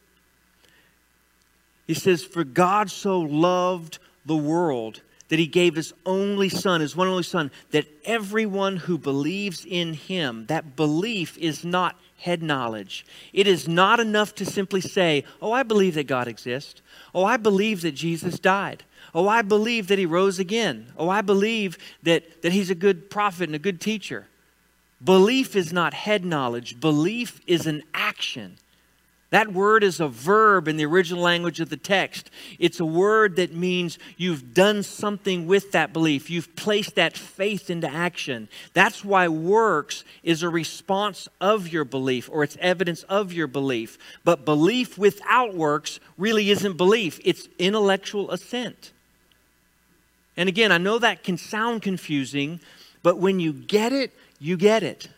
He 1.87 1.95
says, 1.95 2.25
For 2.25 2.45
God 2.45 2.91
so 2.91 3.21
loved 3.21 3.99
the 4.25 4.37
world 4.37 5.03
that 5.29 5.39
He 5.39 5.47
gave 5.47 5.75
His 5.75 5.93
only 6.07 6.49
Son, 6.49 6.81
His 6.81 6.97
one 6.97 7.09
only 7.09 7.23
Son, 7.23 7.51
that 7.71 7.87
everyone 8.05 8.77
who 8.77 8.99
believes 8.99 9.65
in 9.65 9.95
Him, 9.95 10.47
that 10.47 10.77
belief 10.77 11.37
is 11.39 11.65
not 11.65 11.99
head 12.19 12.43
knowledge. 12.43 13.05
It 13.33 13.47
is 13.47 13.69
not 13.69 14.01
enough 14.01 14.35
to 14.37 14.47
simply 14.47 14.81
say, 14.81 15.25
Oh, 15.43 15.53
I 15.53 15.63
believe 15.63 15.95
that 15.95 16.07
God 16.07 16.29
exists. 16.29 16.81
Oh, 17.15 17.25
I 17.25 17.37
believe 17.37 17.83
that 17.83 17.93
Jesus 17.93 18.39
died. 18.39 18.85
Oh, 19.15 19.29
I 19.29 19.43
believe 19.43 19.89
that 19.89 19.99
he 19.99 20.07
rose 20.07 20.39
again. 20.39 20.93
Oh, 20.97 21.09
I 21.09 21.21
believe 21.21 21.79
that, 22.03 22.43
that 22.43 22.53
he's 22.53 22.71
a 22.71 22.75
good 22.75 23.11
prophet 23.11 23.49
and 23.49 23.55
a 23.55 23.61
good 23.61 23.81
teacher. 23.81 24.27
Belief 25.03 25.55
is 25.55 25.73
not 25.73 25.95
head 25.95 26.25
knowledge, 26.25 26.81
belief 26.81 27.41
is 27.47 27.67
an 27.67 27.83
action. 27.93 28.57
That 29.35 29.53
word 29.53 29.83
is 29.83 29.99
a 29.99 30.07
verb 30.07 30.69
in 30.69 30.77
the 30.77 30.85
original 30.85 31.21
language 31.21 31.59
of 31.59 31.69
the 31.69 31.77
text. 31.77 32.31
It's 32.61 32.79
a 32.79 32.87
word 32.87 33.35
that 33.35 33.53
means 33.53 33.99
you've 34.17 34.55
done 34.55 34.85
something 34.85 35.49
with 35.49 35.73
that 35.73 35.93
belief. 35.93 36.31
You've 36.31 36.55
placed 36.55 36.95
that 36.95 37.17
faith 37.17 37.69
into 37.69 37.91
action. 37.91 38.49
That's 38.75 39.05
why 39.05 39.27
works 39.27 40.05
is 40.23 40.45
a 40.45 40.49
response 40.49 41.27
of 41.41 41.67
your 41.67 41.85
belief 41.85 42.31
or 42.31 42.45
it's 42.45 42.57
evidence 42.61 43.03
of 43.09 43.33
your 43.33 43.49
belief. 43.49 43.99
But 44.23 44.45
belief 44.45 44.97
without 44.97 45.53
works 45.53 45.99
really 46.17 46.51
isn't 46.51 46.77
belief, 46.77 47.19
it's 47.25 47.49
intellectual 47.59 48.31
assent. 48.31 48.93
And 50.37 50.49
again, 50.49 50.71
I 50.71 50.79
know 50.79 51.01
that 51.01 51.25
can 51.25 51.39
sound 51.39 51.83
confusing, 51.83 52.61
but 53.03 53.19
when 53.19 53.41
you 53.41 53.53
get 53.53 53.93
it, 53.93 54.13
you 54.39 54.57
get 54.57 54.85
it. 54.85 55.09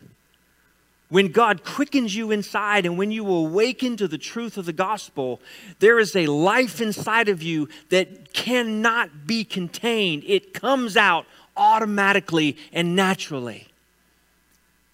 When 1.09 1.31
God 1.31 1.63
quickens 1.63 2.15
you 2.15 2.31
inside 2.31 2.85
and 2.85 2.97
when 2.97 3.11
you 3.11 3.25
awaken 3.27 3.95
to 3.97 4.07
the 4.07 4.17
truth 4.17 4.57
of 4.57 4.65
the 4.65 4.73
gospel, 4.73 5.39
there 5.79 5.99
is 5.99 6.15
a 6.15 6.27
life 6.27 6.81
inside 6.81 7.29
of 7.29 7.41
you 7.41 7.69
that 7.89 8.33
cannot 8.33 9.25
be 9.25 9.45
contained. 9.45 10.23
It 10.25 10.53
comes 10.53 10.97
out 10.97 11.25
automatically 11.55 12.57
and 12.73 12.95
naturally. 12.95 13.67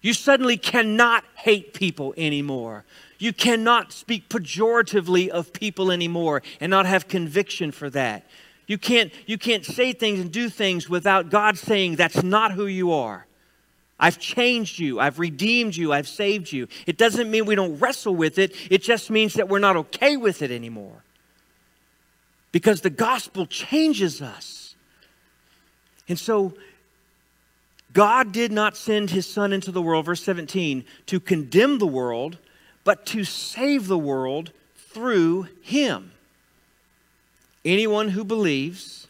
You 0.02 0.12
suddenly 0.12 0.56
cannot 0.56 1.24
hate 1.34 1.74
people 1.74 2.14
anymore. 2.16 2.84
You 3.18 3.32
cannot 3.32 3.92
speak 3.92 4.28
pejoratively 4.28 5.28
of 5.28 5.52
people 5.52 5.90
anymore 5.90 6.42
and 6.60 6.70
not 6.70 6.86
have 6.86 7.08
conviction 7.08 7.72
for 7.72 7.90
that. 7.90 8.24
You 8.66 8.78
can't, 8.78 9.12
you 9.26 9.36
can't 9.36 9.64
say 9.64 9.92
things 9.92 10.20
and 10.20 10.30
do 10.30 10.48
things 10.48 10.88
without 10.88 11.30
God 11.30 11.58
saying, 11.58 11.96
That's 11.96 12.22
not 12.22 12.52
who 12.52 12.66
you 12.66 12.92
are. 12.92 13.26
I've 14.04 14.18
changed 14.18 14.78
you. 14.78 15.00
I've 15.00 15.18
redeemed 15.18 15.74
you. 15.74 15.90
I've 15.90 16.06
saved 16.06 16.52
you. 16.52 16.68
It 16.86 16.98
doesn't 16.98 17.30
mean 17.30 17.46
we 17.46 17.54
don't 17.54 17.78
wrestle 17.78 18.14
with 18.14 18.38
it, 18.38 18.54
it 18.70 18.82
just 18.82 19.08
means 19.08 19.32
that 19.32 19.48
we're 19.48 19.60
not 19.60 19.76
okay 19.76 20.18
with 20.18 20.42
it 20.42 20.50
anymore. 20.50 21.02
Because 22.52 22.82
the 22.82 22.90
gospel 22.90 23.46
changes 23.46 24.20
us. 24.20 24.76
And 26.06 26.18
so, 26.18 26.52
God 27.94 28.30
did 28.30 28.52
not 28.52 28.76
send 28.76 29.08
his 29.08 29.26
son 29.26 29.54
into 29.54 29.72
the 29.72 29.80
world, 29.80 30.04
verse 30.04 30.22
17, 30.22 30.84
to 31.06 31.18
condemn 31.18 31.78
the 31.78 31.86
world, 31.86 32.36
but 32.84 33.06
to 33.06 33.24
save 33.24 33.86
the 33.86 33.96
world 33.96 34.52
through 34.76 35.48
him. 35.62 36.12
Anyone 37.64 38.10
who 38.10 38.22
believes 38.22 39.08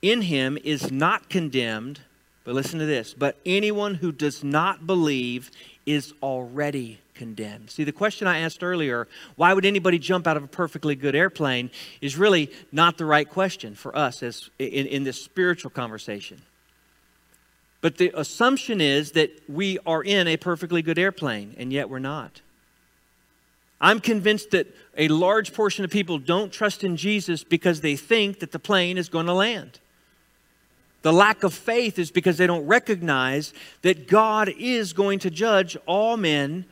in 0.00 0.22
him 0.22 0.56
is 0.64 0.90
not 0.90 1.28
condemned, 1.28 2.00
but 2.44 2.54
listen 2.54 2.78
to 2.78 2.86
this. 2.86 3.14
But 3.14 3.36
anyone 3.44 3.94
who 3.94 4.12
does 4.12 4.42
not 4.42 4.86
believe 4.86 5.50
is 5.86 6.12
already 6.22 7.00
condemned. 7.14 7.70
See, 7.70 7.84
the 7.84 7.92
question 7.92 8.26
I 8.26 8.38
asked 8.38 8.62
earlier, 8.62 9.06
why 9.36 9.52
would 9.52 9.66
anybody 9.66 9.98
jump 9.98 10.26
out 10.26 10.38
of 10.38 10.44
a 10.44 10.48
perfectly 10.48 10.94
good 10.94 11.14
airplane, 11.14 11.70
is 12.00 12.16
really 12.16 12.50
not 12.72 12.96
the 12.96 13.04
right 13.04 13.28
question 13.28 13.74
for 13.74 13.94
us 13.96 14.22
as 14.22 14.48
in, 14.58 14.86
in 14.86 15.04
this 15.04 15.20
spiritual 15.22 15.70
conversation. 15.70 16.40
But 17.82 17.98
the 17.98 18.10
assumption 18.14 18.80
is 18.80 19.12
that 19.12 19.30
we 19.48 19.78
are 19.84 20.02
in 20.02 20.28
a 20.28 20.36
perfectly 20.36 20.82
good 20.82 20.98
airplane, 20.98 21.54
and 21.58 21.72
yet 21.72 21.90
we're 21.90 21.98
not. 21.98 22.40
I'm 23.80 24.00
convinced 24.00 24.50
that 24.50 24.74
a 24.96 25.08
large 25.08 25.54
portion 25.54 25.84
of 25.84 25.90
people 25.90 26.18
don't 26.18 26.52
trust 26.52 26.84
in 26.84 26.96
Jesus 26.96 27.44
because 27.44 27.80
they 27.80 27.96
think 27.96 28.40
that 28.40 28.52
the 28.52 28.58
plane 28.58 28.98
is 28.98 29.08
going 29.08 29.26
to 29.26 29.32
land. 29.32 29.78
The 31.02 31.12
lack 31.12 31.42
of 31.42 31.54
faith 31.54 31.98
is 31.98 32.10
because 32.10 32.36
they 32.36 32.46
don't 32.46 32.66
recognize 32.66 33.54
that 33.82 34.06
God 34.06 34.52
is 34.58 34.92
going 34.92 35.18
to 35.20 35.30
judge 35.30 35.76
all 35.86 36.16
men 36.16 36.66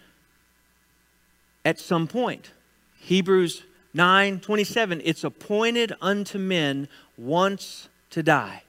at 1.65 1.79
some 1.79 2.07
point. 2.07 2.53
Hebrews 3.01 3.63
9 3.95 4.41
27, 4.41 5.01
it's 5.05 5.25
appointed 5.25 5.95
unto 6.01 6.39
men 6.39 6.89
once 7.17 7.89
to 8.11 8.23
die. 8.23 8.63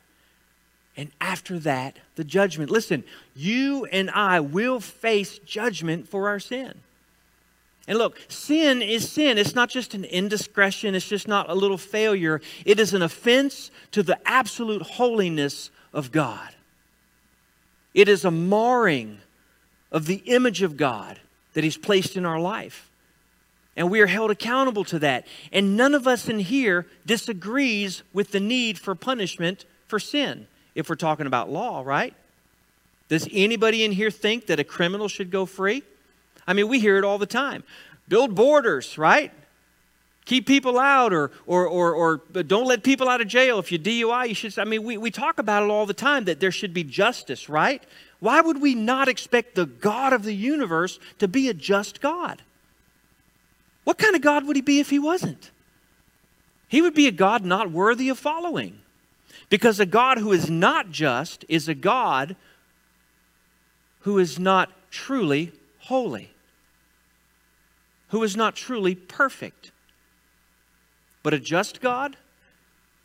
And 0.96 1.12
after 1.22 1.60
that, 1.60 1.98
the 2.16 2.24
judgment. 2.24 2.70
Listen, 2.70 3.04
you 3.36 3.86
and 3.86 4.10
I 4.12 4.40
will 4.40 4.80
face 4.80 5.40
judgment 5.40 6.08
for 6.08 6.28
our 6.28 6.40
sin. 6.40 6.82
And 7.90 7.98
look, 7.98 8.20
sin 8.28 8.84
is 8.84 9.12
sin. 9.12 9.40
It's 9.40 9.56
not 9.56 9.68
just 9.68 9.96
an 9.96 10.06
indiscretion, 10.06 10.94
it's 10.94 11.08
just 11.08 11.28
not 11.28 11.50
a 11.50 11.56
little 11.56 11.78
failure. 11.78 12.40
It 12.64 12.80
is 12.80 12.94
an 12.94 13.02
offense 13.02 13.72
to 13.92 14.04
the 14.04 14.20
absolute 14.30 14.84
holiness 14.84 15.72
of 15.92 16.12
God. 16.12 16.54
It 17.96 18.08
is 18.08 18.24
a 18.24 18.30
marring 18.30 19.18
of 19.92 20.06
the 20.06 20.22
image 20.28 20.62
of 20.62 20.78
God 20.78 21.20
that 21.56 21.64
He's 21.64 21.78
placed 21.78 22.16
in 22.16 22.28
our 22.28 22.40
life. 22.40 22.92
And 23.76 23.90
we 23.90 24.02
are 24.02 24.08
held 24.08 24.30
accountable 24.30 24.84
to 24.86 25.00
that. 25.00 25.26
And 25.52 25.76
none 25.76 25.96
of 25.96 26.06
us 26.06 26.30
in 26.30 26.38
here 26.38 26.86
disagrees 27.08 28.04
with 28.14 28.32
the 28.32 28.40
need 28.40 28.78
for 28.78 28.94
punishment 28.94 29.66
for 29.88 29.98
sin, 29.98 30.46
if 30.76 30.90
we're 30.90 30.96
talking 30.96 31.26
about 31.26 31.50
law, 31.50 31.82
right? 31.84 32.14
Does 33.08 33.28
anybody 33.32 33.84
in 33.84 33.92
here 33.92 34.12
think 34.12 34.46
that 34.46 34.60
a 34.60 34.64
criminal 34.64 35.08
should 35.08 35.32
go 35.32 35.48
free? 35.48 35.82
I 36.50 36.54
mean, 36.54 36.68
we 36.68 36.80
hear 36.80 36.98
it 36.98 37.04
all 37.04 37.20
the 37.20 37.28
time. 37.28 37.64
Build 38.08 38.34
borders, 38.34 38.98
right? 38.98 39.32
Keep 40.26 40.48
people 40.48 40.80
out 40.80 41.14
or, 41.14 41.30
or, 41.46 41.68
or, 41.68 41.94
or 41.94 42.18
don't 42.42 42.66
let 42.66 42.82
people 42.84 43.08
out 43.08 43.22
of 43.22 43.28
jail. 43.28 43.60
If 43.60 43.72
you 43.72 43.78
DUI, 43.78 44.30
you 44.30 44.34
should. 44.34 44.58
I 44.58 44.64
mean, 44.64 44.82
we, 44.82 44.98
we 44.98 45.12
talk 45.12 45.38
about 45.38 45.62
it 45.62 45.70
all 45.70 45.86
the 45.86 45.94
time 45.94 46.26
that 46.26 46.40
there 46.40 46.50
should 46.50 46.74
be 46.74 46.84
justice, 46.84 47.50
right? 47.50 47.84
Why 48.20 48.42
would 48.42 48.60
we 48.60 48.74
not 48.74 49.08
expect 49.08 49.54
the 49.54 49.68
God 49.68 50.12
of 50.12 50.24
the 50.24 50.34
universe 50.34 51.00
to 51.20 51.28
be 51.28 51.50
a 51.50 51.54
just 51.54 52.02
God? 52.02 52.42
What 53.84 54.00
kind 54.00 54.16
of 54.16 54.24
God 54.24 54.48
would 54.48 54.56
he 54.56 54.64
be 54.64 54.80
if 54.80 54.90
he 54.90 54.98
wasn't? 54.98 55.52
He 56.68 56.82
would 56.82 56.96
be 56.96 57.06
a 57.06 57.12
God 57.12 57.46
not 57.46 57.72
worthy 57.72 58.10
of 58.10 58.18
following. 58.18 58.82
Because 59.50 59.80
a 59.80 59.86
God 59.86 60.18
who 60.18 60.32
is 60.32 60.50
not 60.50 60.90
just 60.90 61.46
is 61.48 61.68
a 61.68 61.76
God 61.76 62.36
who 64.00 64.18
is 64.18 64.40
not 64.40 64.72
truly 64.90 65.52
holy, 65.80 66.32
who 68.10 68.24
is 68.24 68.36
not 68.36 68.56
truly 68.56 68.96
perfect. 68.96 69.72
But 71.24 71.34
a 71.34 71.40
just 71.40 71.82
God, 71.82 72.18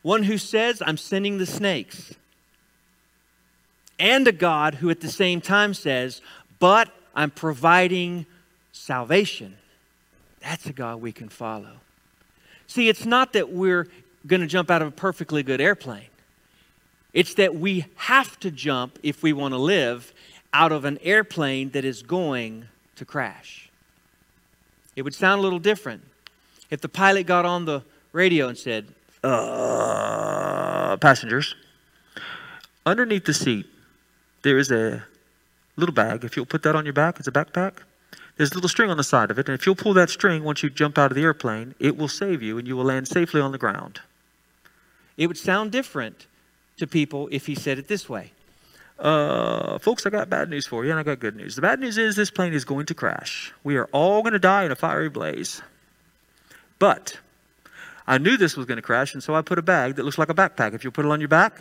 one 0.03 0.25
who 0.25 0.39
says, 0.39 0.83
I'm 0.85 0.97
sending 0.97 1.39
the 1.39 1.47
snakes. 1.47 2.15
And 3.99 4.27
a 4.27 4.33
God 4.33 4.77
who 4.77 4.91
at 4.91 5.01
the 5.01 5.09
same 5.09 5.41
time 5.41 5.75
says, 5.75 6.21
But 6.59 6.91
I'm 7.15 7.31
providing 7.31 8.27
salvation. 8.73 9.57
That's 10.41 10.67
a 10.67 10.73
God 10.73 11.01
we 11.01 11.13
can 11.13 11.29
follow. 11.29 11.81
See, 12.67 12.89
it's 12.89 13.07
not 13.07 13.33
that 13.35 13.51
we're 13.51 13.89
going 14.27 14.41
to 14.41 14.47
jump 14.47 14.71
out 14.71 14.83
of 14.83 14.89
a 14.89 14.93
perfectly 14.93 15.43
good 15.43 15.61
airplane. 15.61 16.09
It's 17.13 17.35
that 17.35 17.55
we 17.55 17.87
have 17.95 18.39
to 18.41 18.51
jump, 18.51 18.99
if 19.03 19.23
we 19.23 19.33
want 19.33 19.53
to 19.53 19.59
live, 19.59 20.13
out 20.53 20.73
of 20.73 20.85
an 20.85 20.99
airplane 21.03 21.71
that 21.71 21.85
is 21.85 22.03
going 22.03 22.67
to 22.97 23.05
crash. 23.05 23.64
It 24.97 25.03
would 25.03 25.15
sound 25.15 25.41
a 25.41 25.43
little 25.43 25.59
different 25.59 26.03
if 26.71 26.81
the 26.81 26.89
pilot 26.89 27.27
got 27.27 27.45
on 27.45 27.65
the 27.65 27.83
radio 28.13 28.49
and 28.49 28.57
said, 28.57 28.87
uh, 29.23 30.97
Passengers, 30.97 31.55
underneath 32.87 33.25
the 33.25 33.35
seat, 33.35 33.67
there 34.43 34.59
is 34.59 34.71
a 34.71 35.05
little 35.77 35.95
bag. 35.95 36.25
If 36.25 36.37
you'll 36.37 36.47
put 36.47 36.63
that 36.63 36.77
on 36.77 36.85
your 36.85 36.93
back, 36.93 37.19
it's 37.19 37.29
a 37.29 37.33
backpack. 37.33 37.79
There's 38.37 38.51
a 38.53 38.55
little 38.55 38.69
string 38.69 38.91
on 38.91 38.97
the 38.97 39.05
side 39.05 39.31
of 39.31 39.39
it, 39.39 39.49
and 39.49 39.59
if 39.59 39.65
you'll 39.65 39.77
pull 39.77 39.95
that 39.95 40.11
string 40.11 40.43
once 40.43 40.63
you 40.63 40.71
jump 40.71 40.99
out 40.99 41.11
of 41.11 41.15
the 41.15 41.23
airplane, 41.23 41.75
it 41.79 41.97
will 41.97 42.09
save 42.09 42.43
you 42.43 42.59
and 42.59 42.67
you 42.67 42.77
will 42.77 42.85
land 42.85 43.07
safely 43.07 43.41
on 43.41 43.53
the 43.53 43.59
ground. 43.59 44.01
It 45.17 45.29
would 45.29 45.39
sound 45.39 45.71
different 45.71 46.27
to 46.77 46.87
people 46.87 47.29
if 47.31 47.47
he 47.47 47.55
said 47.55 47.79
it 47.79 47.87
this 47.87 48.09
way 48.09 48.33
uh, 48.99 49.79
folks, 49.79 50.07
I 50.07 50.11
got 50.11 50.31
bad 50.31 50.49
news 50.49 50.67
for 50.67 50.85
you, 50.85 50.91
and 50.91 51.01
I 51.01 51.03
got 51.03 51.19
good 51.19 51.37
news. 51.37 51.57
The 51.57 51.63
bad 51.63 51.81
news 51.81 51.99
is 51.99 52.17
this 52.17 52.31
plane 52.31 52.53
is 52.53 52.65
going 52.65 52.87
to 52.87 52.95
crash. 52.95 53.53
We 53.65 53.77
are 53.77 53.87
all 53.93 54.23
going 54.23 54.33
to 54.33 54.39
die 54.39 54.65
in 54.65 54.73
a 54.73 54.77
fiery 54.77 55.09
blaze. 55.09 55.63
But 56.79 57.19
I 58.07 58.19
knew 58.19 58.37
this 58.37 58.57
was 58.57 58.67
going 58.67 58.77
to 58.77 58.83
crash, 58.83 59.15
and 59.15 59.23
so 59.23 59.35
I 59.35 59.43
put 59.43 59.59
a 59.59 59.63
bag 59.63 59.97
that 59.97 60.05
looks 60.05 60.19
like 60.19 60.29
a 60.29 60.35
backpack. 60.35 60.75
If 60.75 60.85
you 60.85 60.91
put 60.91 61.05
it 61.05 61.11
on 61.11 61.21
your 61.21 61.29
back, 61.29 61.61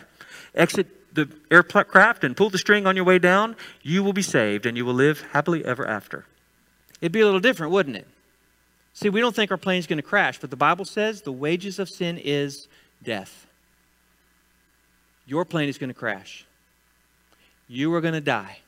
exit 0.54 1.14
the 1.14 1.28
aircraft 1.50 2.24
and 2.24 2.36
pull 2.36 2.50
the 2.50 2.58
string 2.58 2.86
on 2.86 2.96
your 2.96 3.04
way 3.04 3.18
down, 3.18 3.56
you 3.82 4.02
will 4.02 4.12
be 4.12 4.22
saved 4.22 4.66
and 4.66 4.76
you 4.76 4.84
will 4.84 4.94
live 4.94 5.22
happily 5.32 5.64
ever 5.64 5.86
after. 5.86 6.26
It'd 7.00 7.12
be 7.12 7.20
a 7.20 7.24
little 7.24 7.40
different, 7.40 7.72
wouldn't 7.72 7.96
it? 7.96 8.06
See, 8.94 9.08
we 9.08 9.20
don't 9.20 9.34
think 9.34 9.50
our 9.50 9.56
plane's 9.56 9.86
going 9.86 9.98
to 9.98 10.02
crash, 10.02 10.38
but 10.38 10.50
the 10.50 10.56
Bible 10.56 10.84
says 10.84 11.22
the 11.22 11.32
wages 11.32 11.78
of 11.78 11.88
sin 11.88 12.18
is 12.18 12.68
death. 13.02 13.46
Your 15.26 15.44
plane 15.44 15.68
is 15.68 15.78
going 15.78 15.88
to 15.88 15.94
crash. 15.94 16.46
You 17.68 17.92
are 17.94 18.00
going 18.00 18.14
to 18.14 18.20
die. 18.20 18.58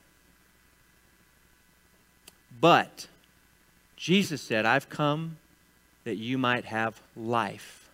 But 2.61 3.07
Jesus 3.97 4.41
said, 4.41 4.65
I've 4.65 4.89
come 4.89 5.37
that 6.05 6.17
you 6.17 6.39
might 6.39 6.65
have 6.65 7.01
life. 7.17 7.89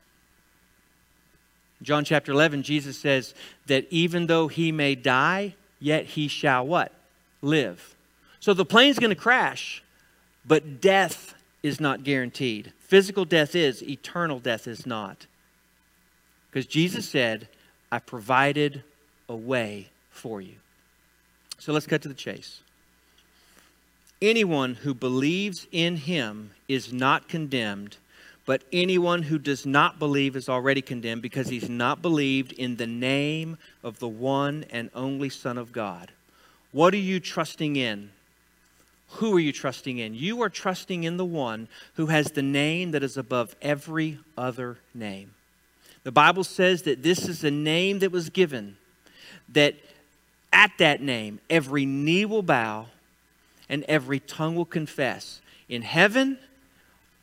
John 1.82 2.04
chapter 2.04 2.30
11, 2.32 2.62
Jesus 2.62 2.96
says 2.96 3.34
that 3.66 3.86
even 3.90 4.26
though 4.26 4.48
he 4.48 4.70
may 4.70 4.94
die, 4.94 5.54
yet 5.80 6.04
he 6.04 6.28
shall 6.28 6.66
what? 6.66 6.92
Live. 7.40 7.96
So 8.38 8.54
the 8.54 8.64
plane's 8.64 8.98
going 8.98 9.10
to 9.10 9.16
crash, 9.16 9.82
but 10.46 10.80
death 10.80 11.34
is 11.62 11.80
not 11.80 12.04
guaranteed. 12.04 12.72
Physical 12.78 13.24
death 13.24 13.56
is, 13.56 13.82
eternal 13.82 14.38
death 14.38 14.68
is 14.68 14.86
not. 14.86 15.26
Because 16.50 16.66
Jesus 16.66 17.08
said, 17.08 17.48
I 17.90 17.98
provided 17.98 18.84
a 19.28 19.34
way 19.34 19.88
for 20.10 20.40
you. 20.40 20.56
So 21.62 21.72
let's 21.72 21.86
cut 21.86 22.02
to 22.02 22.08
the 22.08 22.14
chase. 22.14 22.60
Anyone 24.20 24.74
who 24.74 24.94
believes 24.94 25.68
in 25.70 25.94
him 25.94 26.50
is 26.66 26.92
not 26.92 27.28
condemned, 27.28 27.98
but 28.44 28.64
anyone 28.72 29.22
who 29.22 29.38
does 29.38 29.64
not 29.64 30.00
believe 30.00 30.34
is 30.34 30.48
already 30.48 30.82
condemned 30.82 31.22
because 31.22 31.50
he's 31.50 31.68
not 31.68 32.02
believed 32.02 32.50
in 32.50 32.78
the 32.78 32.88
name 32.88 33.58
of 33.84 34.00
the 34.00 34.08
one 34.08 34.64
and 34.70 34.90
only 34.92 35.28
Son 35.28 35.56
of 35.56 35.70
God. 35.70 36.10
What 36.72 36.94
are 36.94 36.96
you 36.96 37.20
trusting 37.20 37.76
in? 37.76 38.10
Who 39.10 39.36
are 39.36 39.40
you 39.40 39.52
trusting 39.52 39.98
in? 39.98 40.16
You 40.16 40.42
are 40.42 40.48
trusting 40.48 41.04
in 41.04 41.16
the 41.16 41.24
one 41.24 41.68
who 41.94 42.06
has 42.06 42.32
the 42.32 42.42
name 42.42 42.90
that 42.90 43.04
is 43.04 43.16
above 43.16 43.54
every 43.62 44.18
other 44.36 44.78
name. 44.94 45.34
The 46.02 46.10
Bible 46.10 46.42
says 46.42 46.82
that 46.82 47.04
this 47.04 47.28
is 47.28 47.44
a 47.44 47.52
name 47.52 48.00
that 48.00 48.10
was 48.10 48.30
given, 48.30 48.78
that 49.48 49.76
at 50.52 50.72
that 50.78 51.00
name 51.00 51.40
every 51.48 51.86
knee 51.86 52.24
will 52.24 52.42
bow 52.42 52.86
and 53.68 53.84
every 53.84 54.20
tongue 54.20 54.54
will 54.54 54.64
confess 54.64 55.40
in 55.68 55.82
heaven, 55.82 56.38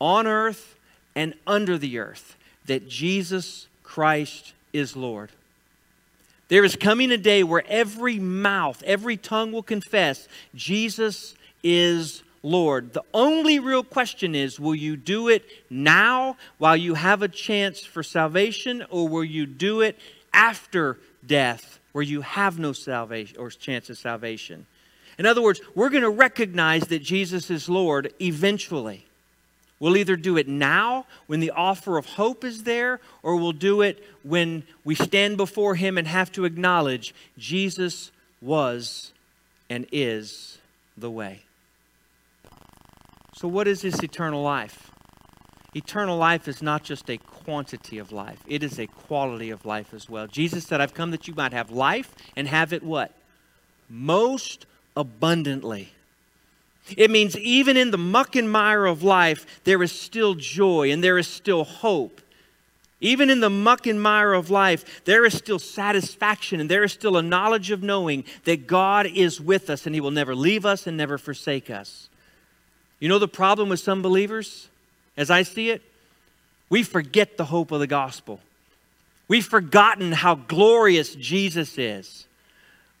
on 0.00 0.26
earth, 0.26 0.76
and 1.14 1.34
under 1.46 1.78
the 1.78 1.98
earth 1.98 2.36
that 2.66 2.88
Jesus 2.88 3.68
Christ 3.82 4.52
is 4.72 4.96
Lord. 4.96 5.30
There 6.48 6.64
is 6.64 6.74
coming 6.74 7.12
a 7.12 7.16
day 7.16 7.44
where 7.44 7.64
every 7.68 8.18
mouth, 8.18 8.82
every 8.84 9.16
tongue 9.16 9.52
will 9.52 9.62
confess 9.62 10.26
Jesus 10.54 11.34
is 11.62 12.22
Lord. 12.42 12.92
The 12.92 13.04
only 13.14 13.58
real 13.58 13.84
question 13.84 14.34
is 14.34 14.58
will 14.58 14.74
you 14.74 14.96
do 14.96 15.28
it 15.28 15.44
now 15.68 16.36
while 16.58 16.76
you 16.76 16.94
have 16.94 17.22
a 17.22 17.28
chance 17.28 17.84
for 17.84 18.02
salvation, 18.02 18.84
or 18.90 19.08
will 19.08 19.24
you 19.24 19.46
do 19.46 19.80
it 19.80 19.98
after 20.32 20.98
death 21.24 21.79
where 21.92 22.02
you 22.02 22.20
have 22.20 22.58
no 22.58 22.72
salvation 22.72 23.36
or 23.38 23.50
chance 23.50 23.90
of 23.90 23.98
salvation? 23.98 24.66
In 25.18 25.26
other 25.26 25.42
words, 25.42 25.60
we're 25.74 25.90
going 25.90 26.02
to 26.02 26.10
recognize 26.10 26.84
that 26.88 27.02
Jesus 27.02 27.50
is 27.50 27.68
Lord 27.68 28.12
eventually. 28.20 29.06
We'll 29.78 29.96
either 29.96 30.16
do 30.16 30.36
it 30.36 30.46
now 30.46 31.06
when 31.26 31.40
the 31.40 31.50
offer 31.50 31.96
of 31.96 32.04
hope 32.04 32.44
is 32.44 32.64
there, 32.64 33.00
or 33.22 33.36
we'll 33.36 33.52
do 33.52 33.80
it 33.80 34.04
when 34.22 34.62
we 34.84 34.94
stand 34.94 35.36
before 35.38 35.74
Him 35.74 35.96
and 35.96 36.06
have 36.06 36.30
to 36.32 36.44
acknowledge 36.44 37.14
Jesus 37.38 38.10
was 38.42 39.12
and 39.70 39.86
is 39.90 40.58
the 40.96 41.10
way. 41.10 41.42
So, 43.34 43.48
what 43.48 43.66
is 43.66 43.80
this 43.80 44.02
eternal 44.02 44.42
life? 44.42 44.89
Eternal 45.74 46.16
life 46.16 46.48
is 46.48 46.62
not 46.62 46.82
just 46.82 47.08
a 47.08 47.16
quantity 47.16 47.98
of 47.98 48.10
life, 48.10 48.42
it 48.46 48.62
is 48.62 48.78
a 48.78 48.86
quality 48.86 49.50
of 49.50 49.64
life 49.64 49.94
as 49.94 50.08
well. 50.08 50.26
Jesus 50.26 50.64
said, 50.64 50.80
I've 50.80 50.94
come 50.94 51.12
that 51.12 51.28
you 51.28 51.34
might 51.34 51.52
have 51.52 51.70
life 51.70 52.14
and 52.36 52.48
have 52.48 52.72
it 52.72 52.82
what? 52.82 53.12
Most 53.88 54.66
abundantly. 54.96 55.92
It 56.96 57.10
means 57.10 57.36
even 57.36 57.76
in 57.76 57.90
the 57.92 57.98
muck 57.98 58.34
and 58.34 58.50
mire 58.50 58.86
of 58.86 59.02
life, 59.02 59.62
there 59.64 59.82
is 59.82 59.92
still 59.92 60.34
joy 60.34 60.90
and 60.90 61.04
there 61.04 61.18
is 61.18 61.28
still 61.28 61.64
hope. 61.64 62.20
Even 63.00 63.30
in 63.30 63.40
the 63.40 63.50
muck 63.50 63.86
and 63.86 64.02
mire 64.02 64.34
of 64.34 64.50
life, 64.50 65.04
there 65.04 65.24
is 65.24 65.34
still 65.34 65.58
satisfaction 65.58 66.60
and 66.60 66.70
there 66.70 66.84
is 66.84 66.92
still 66.92 67.16
a 67.16 67.22
knowledge 67.22 67.70
of 67.70 67.82
knowing 67.82 68.24
that 68.44 68.66
God 68.66 69.06
is 69.06 69.40
with 69.40 69.70
us 69.70 69.86
and 69.86 69.94
He 69.94 70.00
will 70.00 70.10
never 70.10 70.34
leave 70.34 70.66
us 70.66 70.86
and 70.86 70.96
never 70.96 71.16
forsake 71.16 71.70
us. 71.70 72.08
You 72.98 73.08
know 73.08 73.18
the 73.18 73.28
problem 73.28 73.68
with 73.70 73.80
some 73.80 74.02
believers, 74.02 74.68
as 75.20 75.30
I 75.30 75.42
see 75.42 75.68
it? 75.68 75.82
We 76.70 76.82
forget 76.82 77.36
the 77.36 77.44
hope 77.44 77.72
of 77.72 77.80
the 77.80 77.86
gospel. 77.86 78.40
We've 79.28 79.44
forgotten 79.44 80.12
how 80.12 80.36
glorious 80.36 81.14
Jesus 81.14 81.76
is. 81.76 82.26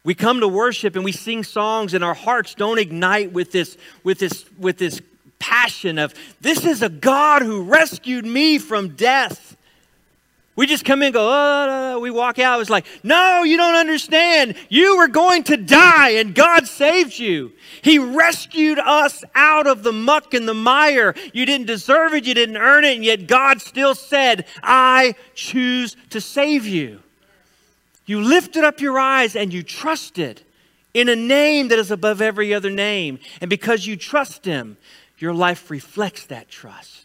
We 0.04 0.14
come 0.14 0.40
to 0.40 0.48
worship 0.48 0.96
and 0.96 1.04
we 1.04 1.12
sing 1.12 1.44
songs 1.44 1.94
and 1.94 2.04
our 2.04 2.14
hearts 2.14 2.54
don't 2.54 2.78
ignite 2.78 3.32
with 3.32 3.52
this, 3.52 3.78
with 4.04 4.18
this, 4.18 4.44
with 4.58 4.76
this 4.76 5.00
passion 5.38 5.98
of 5.98 6.14
this 6.42 6.66
is 6.66 6.82
a 6.82 6.90
God 6.90 7.42
who 7.42 7.62
rescued 7.62 8.26
me 8.26 8.58
from 8.58 8.90
death. 8.90 9.56
We 10.60 10.66
just 10.66 10.84
come 10.84 11.00
in 11.00 11.06
and 11.06 11.14
go, 11.14 11.26
oh, 11.26 12.00
we 12.00 12.10
walk 12.10 12.38
out. 12.38 12.60
It's 12.60 12.68
like, 12.68 12.84
no, 13.02 13.44
you 13.44 13.56
don't 13.56 13.76
understand. 13.76 14.56
You 14.68 14.98
were 14.98 15.08
going 15.08 15.42
to 15.44 15.56
die 15.56 16.10
and 16.10 16.34
God 16.34 16.68
saved 16.68 17.18
you. 17.18 17.52
He 17.80 17.98
rescued 17.98 18.78
us 18.78 19.24
out 19.34 19.66
of 19.66 19.82
the 19.82 19.92
muck 19.92 20.34
and 20.34 20.46
the 20.46 20.52
mire. 20.52 21.14
You 21.32 21.46
didn't 21.46 21.66
deserve 21.66 22.12
it, 22.12 22.26
you 22.26 22.34
didn't 22.34 22.58
earn 22.58 22.84
it, 22.84 22.96
and 22.96 23.02
yet 23.02 23.26
God 23.26 23.62
still 23.62 23.94
said, 23.94 24.44
I 24.62 25.14
choose 25.34 25.96
to 26.10 26.20
save 26.20 26.66
you. 26.66 27.00
You 28.04 28.20
lifted 28.20 28.62
up 28.62 28.82
your 28.82 28.98
eyes 28.98 29.36
and 29.36 29.54
you 29.54 29.62
trusted 29.62 30.42
in 30.92 31.08
a 31.08 31.16
name 31.16 31.68
that 31.68 31.78
is 31.78 31.90
above 31.90 32.20
every 32.20 32.52
other 32.52 32.68
name. 32.68 33.18
And 33.40 33.48
because 33.48 33.86
you 33.86 33.96
trust 33.96 34.44
Him, 34.44 34.76
your 35.16 35.32
life 35.32 35.70
reflects 35.70 36.26
that 36.26 36.50
trust. 36.50 36.99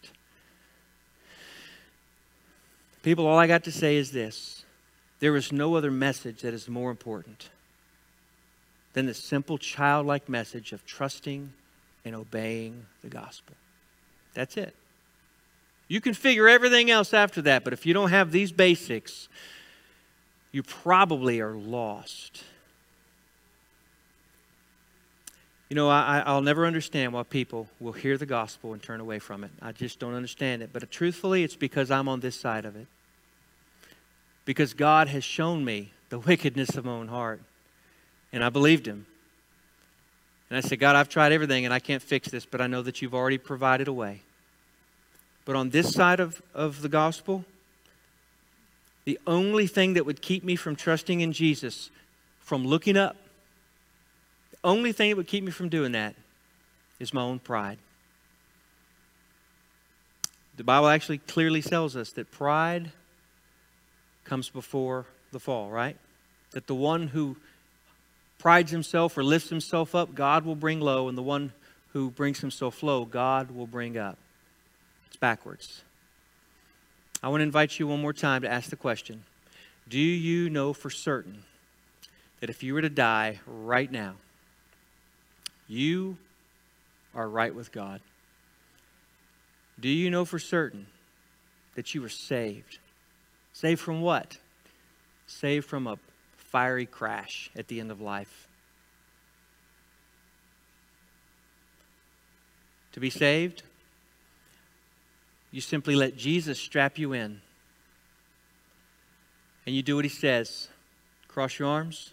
People, 3.06 3.28
all 3.28 3.38
I 3.38 3.46
got 3.46 3.62
to 3.62 3.70
say 3.70 3.94
is 3.94 4.10
this 4.10 4.64
there 5.20 5.36
is 5.36 5.52
no 5.52 5.76
other 5.76 5.92
message 5.92 6.40
that 6.40 6.52
is 6.52 6.68
more 6.68 6.90
important 6.90 7.50
than 8.94 9.06
the 9.06 9.14
simple 9.14 9.58
childlike 9.58 10.28
message 10.28 10.72
of 10.72 10.84
trusting 10.84 11.52
and 12.04 12.16
obeying 12.16 12.84
the 13.04 13.08
gospel. 13.08 13.54
That's 14.34 14.56
it. 14.56 14.74
You 15.86 16.00
can 16.00 16.14
figure 16.14 16.48
everything 16.48 16.90
else 16.90 17.14
after 17.14 17.40
that, 17.42 17.62
but 17.62 17.72
if 17.72 17.86
you 17.86 17.94
don't 17.94 18.10
have 18.10 18.32
these 18.32 18.50
basics, 18.50 19.28
you 20.50 20.64
probably 20.64 21.40
are 21.40 21.54
lost. 21.54 22.42
You 25.68 25.76
know, 25.76 25.88
I, 25.88 26.34
will 26.34 26.42
never 26.42 26.66
understand 26.66 27.12
why 27.12 27.22
people 27.22 27.68
will 27.78 27.92
hear 27.92 28.18
the 28.18 28.26
gospel 28.26 28.72
and 28.72 28.82
turn 28.82 28.98
away 28.98 29.20
from 29.20 29.44
it. 29.44 29.52
I 29.62 29.70
just 29.70 30.00
don't 30.00 30.14
understand 30.14 30.60
it. 30.60 30.70
But 30.72 30.90
truthfully, 30.90 31.44
it's 31.44 31.54
because 31.54 31.92
I'm 31.92 32.08
on 32.08 32.18
this 32.18 32.34
side 32.34 32.64
of 32.64 32.74
it. 32.74 32.88
Because 34.46 34.72
God 34.72 35.08
has 35.08 35.22
shown 35.22 35.62
me 35.62 35.92
the 36.08 36.18
wickedness 36.18 36.76
of 36.76 36.86
my 36.86 36.92
own 36.92 37.08
heart. 37.08 37.42
And 38.32 38.42
I 38.42 38.48
believed 38.48 38.86
Him. 38.86 39.04
And 40.48 40.56
I 40.56 40.60
said, 40.60 40.78
God, 40.78 40.96
I've 40.96 41.08
tried 41.08 41.32
everything 41.32 41.64
and 41.64 41.74
I 41.74 41.80
can't 41.80 42.02
fix 42.02 42.28
this, 42.28 42.46
but 42.46 42.60
I 42.62 42.66
know 42.66 42.80
that 42.82 43.02
you've 43.02 43.14
already 43.14 43.38
provided 43.38 43.88
a 43.88 43.92
way. 43.92 44.22
But 45.44 45.56
on 45.56 45.70
this 45.70 45.92
side 45.92 46.20
of, 46.20 46.40
of 46.54 46.82
the 46.82 46.88
gospel, 46.88 47.44
the 49.04 49.18
only 49.26 49.66
thing 49.66 49.94
that 49.94 50.06
would 50.06 50.22
keep 50.22 50.44
me 50.44 50.56
from 50.56 50.76
trusting 50.76 51.20
in 51.20 51.32
Jesus, 51.32 51.90
from 52.40 52.64
looking 52.64 52.96
up, 52.96 53.16
the 54.50 54.58
only 54.64 54.92
thing 54.92 55.10
that 55.10 55.16
would 55.16 55.28
keep 55.28 55.44
me 55.44 55.50
from 55.50 55.68
doing 55.68 55.92
that 55.92 56.14
is 56.98 57.12
my 57.12 57.22
own 57.22 57.38
pride. 57.38 57.78
The 60.56 60.64
Bible 60.64 60.88
actually 60.88 61.18
clearly 61.18 61.62
tells 61.62 61.96
us 61.96 62.10
that 62.12 62.30
pride 62.30 62.90
comes 64.26 64.48
before 64.48 65.06
the 65.32 65.40
fall, 65.40 65.70
right? 65.70 65.96
That 66.52 66.66
the 66.66 66.74
one 66.74 67.08
who 67.08 67.36
prides 68.38 68.70
himself 68.70 69.16
or 69.16 69.24
lifts 69.24 69.48
himself 69.48 69.94
up, 69.94 70.14
God 70.14 70.44
will 70.44 70.54
bring 70.54 70.80
low, 70.80 71.08
and 71.08 71.16
the 71.16 71.22
one 71.22 71.52
who 71.92 72.10
brings 72.10 72.40
himself 72.40 72.82
low, 72.82 73.04
God 73.04 73.50
will 73.50 73.66
bring 73.66 73.96
up. 73.96 74.18
It's 75.06 75.16
backwards. 75.16 75.82
I 77.22 77.28
want 77.28 77.40
to 77.40 77.44
invite 77.44 77.78
you 77.78 77.86
one 77.86 78.00
more 78.00 78.12
time 78.12 78.42
to 78.42 78.50
ask 78.50 78.70
the 78.70 78.76
question 78.76 79.24
Do 79.88 79.98
you 79.98 80.50
know 80.50 80.72
for 80.72 80.90
certain 80.90 81.44
that 82.40 82.50
if 82.50 82.62
you 82.62 82.74
were 82.74 82.82
to 82.82 82.90
die 82.90 83.40
right 83.46 83.90
now, 83.90 84.16
you 85.66 86.18
are 87.14 87.28
right 87.28 87.54
with 87.54 87.72
God? 87.72 88.00
Do 89.80 89.88
you 89.88 90.10
know 90.10 90.24
for 90.24 90.38
certain 90.38 90.86
that 91.76 91.94
you 91.94 92.02
were 92.02 92.08
saved. 92.08 92.78
Saved 93.56 93.80
from 93.80 94.02
what? 94.02 94.36
Saved 95.26 95.64
from 95.64 95.86
a 95.86 95.96
fiery 96.36 96.84
crash 96.84 97.50
at 97.56 97.68
the 97.68 97.80
end 97.80 97.90
of 97.90 98.02
life. 98.02 98.48
To 102.92 103.00
be 103.00 103.08
saved, 103.08 103.62
you 105.50 105.62
simply 105.62 105.96
let 105.96 106.18
Jesus 106.18 106.60
strap 106.60 106.98
you 106.98 107.14
in. 107.14 107.40
And 109.64 109.74
you 109.74 109.82
do 109.82 109.96
what 109.96 110.04
he 110.04 110.10
says 110.10 110.68
cross 111.26 111.58
your 111.58 111.68
arms, 111.68 112.10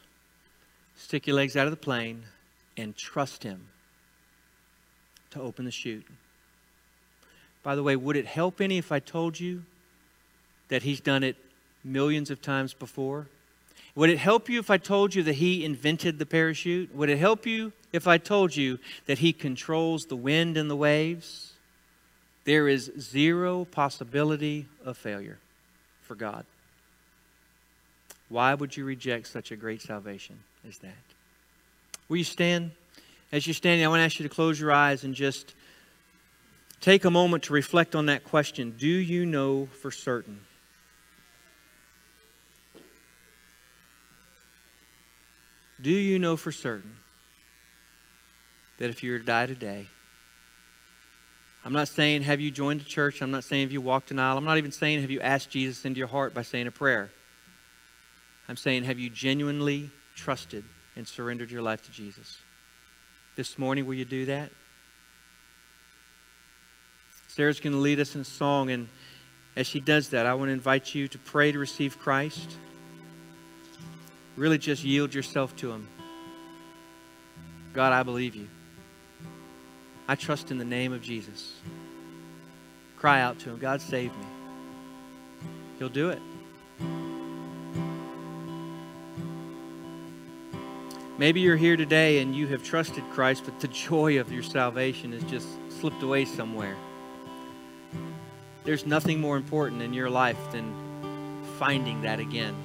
stick 0.95 1.27
your 1.27 1.36
legs 1.36 1.58
out 1.58 1.67
of 1.67 1.71
the 1.71 1.77
plane, 1.77 2.23
and 2.77 2.95
trust 2.95 3.43
him 3.43 3.67
to 5.32 5.41
open 5.41 5.65
the 5.65 5.71
chute. 5.71 6.08
By 7.63 7.75
the 7.75 7.84
way, 7.84 7.97
would 7.97 8.15
it 8.15 8.27
help 8.27 8.62
any 8.62 8.77
if 8.77 8.93
I 8.93 8.99
told 8.99 9.41
you 9.41 9.63
that 10.73 10.81
he's 10.81 10.99
done 10.99 11.21
it 11.21 11.36
millions 11.83 12.31
of 12.31 12.41
times 12.41 12.73
before? 12.73 13.27
Would 13.93 14.09
it 14.09 14.17
help 14.17 14.49
you 14.49 14.57
if 14.57 14.71
I 14.71 14.79
told 14.79 15.13
you 15.13 15.21
that 15.21 15.36
he 15.36 15.63
invented 15.63 16.17
the 16.17 16.25
parachute? 16.25 16.95
Would 16.95 17.12
it 17.12 17.19
help 17.19 17.45
you 17.45 17.73
if 17.91 18.07
I 18.07 18.17
told 18.17 18.55
you 18.55 18.79
that 19.05 19.19
he 19.19 19.33
controls 19.33 20.07
the 20.07 20.15
wind 20.15 20.57
and 20.57 20.71
the 20.71 20.75
waves? 20.75 21.53
There 22.45 22.67
is 22.67 22.91
zero 22.99 23.65
possibility 23.65 24.65
of 24.83 24.97
failure 24.97 25.38
for 26.01 26.15
God. 26.15 26.43
Why 28.29 28.55
would 28.55 28.75
you 28.75 28.83
reject 28.83 29.27
such 29.27 29.51
a 29.51 29.55
great 29.55 29.83
salvation 29.83 30.39
as 30.67 30.79
that? 30.79 31.05
Will 32.09 32.17
you 32.17 32.23
stand? 32.23 32.71
As 33.31 33.45
you're 33.45 33.53
standing, 33.53 33.86
I 33.86 33.89
want 33.89 33.99
to 33.99 34.05
ask 34.05 34.17
you 34.17 34.27
to 34.27 34.33
close 34.33 34.59
your 34.59 34.71
eyes 34.71 35.03
and 35.03 35.13
just 35.13 35.53
take 36.81 37.05
a 37.05 37.12
moment 37.12 37.43
to 37.43 37.53
reflect 37.53 37.93
on 37.93 38.07
that 38.07 38.23
question 38.23 38.73
Do 38.75 38.88
you 38.88 39.27
know 39.27 39.67
for 39.67 39.91
certain? 39.91 40.39
Do 45.84 45.91
you 45.91 46.17
know 46.17 46.38
for 46.38 46.54
certain 46.54 46.96
that 48.80 48.89
if 48.89 49.04
you 49.04 49.12
were 49.12 49.19
to 49.19 49.26
die 49.26 49.48
today, 49.48 49.88
I'm 51.65 51.74
not 51.74 51.89
saying 51.89 52.22
have 52.22 52.39
you 52.39 52.52
joined 52.52 52.80
a 52.80 52.86
church, 52.86 53.22
I'm 53.22 53.32
not 53.32 53.43
saying 53.43 53.63
have 53.63 53.74
you 53.74 53.82
walked 53.82 54.10
an 54.10 54.17
aisle, 54.17 54.38
I'm 54.38 54.46
not 54.46 54.58
even 54.58 54.72
saying 54.72 55.02
have 55.02 55.12
you 55.12 55.19
asked 55.19 55.50
Jesus 55.50 55.84
into 55.84 55.98
your 55.98 56.08
heart 56.08 56.34
by 56.34 56.41
saying 56.41 56.67
a 56.67 56.72
prayer. 56.72 57.12
I'm 58.48 58.56
saying 58.56 58.86
have 58.86 58.98
you 58.98 59.10
genuinely 59.10 59.91
trusted 60.15 60.63
and 60.96 61.06
surrendered 61.06 61.52
your 61.52 61.62
life 61.62 61.84
to 61.84 61.91
Jesus? 61.91 62.38
This 63.36 63.58
morning, 63.58 63.86
will 63.86 63.93
you 63.93 64.06
do 64.06 64.26
that? 64.28 64.52
Sarah's 67.28 67.60
going 67.60 67.74
to 67.74 67.80
lead 67.80 68.00
us 68.00 68.15
in 68.15 68.22
a 68.22 68.26
song, 68.26 68.69
and 68.69 68.88
as 69.58 69.67
she 69.67 69.82
does 69.82 70.10
that, 70.10 70.26
I 70.26 70.34
want 70.36 70.48
to 70.48 70.54
invite 70.54 70.96
you 70.96 71.10
to 71.10 71.17
pray 71.17 71.52
to 71.52 71.60
receive 71.60 72.00
Christ. 72.00 72.58
Really 74.36 74.58
just 74.58 74.84
yield 74.84 75.13
yourself 75.13 75.56
to 75.58 75.72
Him. 75.72 75.88
God, 77.74 77.93
I 77.93 78.04
believe 78.04 78.36
you. 78.36 78.48
I 80.08 80.15
trust 80.15 80.52
in 80.52 80.58
the 80.58 80.65
name 80.65 80.91
of 80.91 81.02
Jesus. 81.02 81.54
Cry 82.98 83.22
out 83.22 83.39
to 83.39 83.52
Him, 83.52 83.60
God, 83.60 83.82
save 83.82 84.12
me. 84.12 84.26
He'll 85.78 85.89
do 85.89 86.10
it. 86.10 86.22
Maybe 91.17 91.41
you're 91.41 91.58
here 91.58 91.78
today 91.78 92.19
and 92.19 92.36
you 92.36 92.48
have 92.48 92.63
trusted 92.63 93.04
Christ, 93.12 93.43
but 93.46 93.60
the 93.60 93.67
joy 93.88 94.19
of 94.19 94.32
your 94.32 94.43
salvation 94.43 95.12
has 95.12 95.24
just 95.24 95.48
slipped 95.80 96.02
away 96.02 96.26
somewhere. 96.26 96.76
There's 98.63 98.86
nothing 98.86 99.19
more 99.19 99.38
important 99.38 99.82
in 99.82 99.93
your 99.93 100.10
life 100.10 100.38
than 100.52 100.74
finding 101.60 102.02
that 102.02 102.19
again 102.19 102.56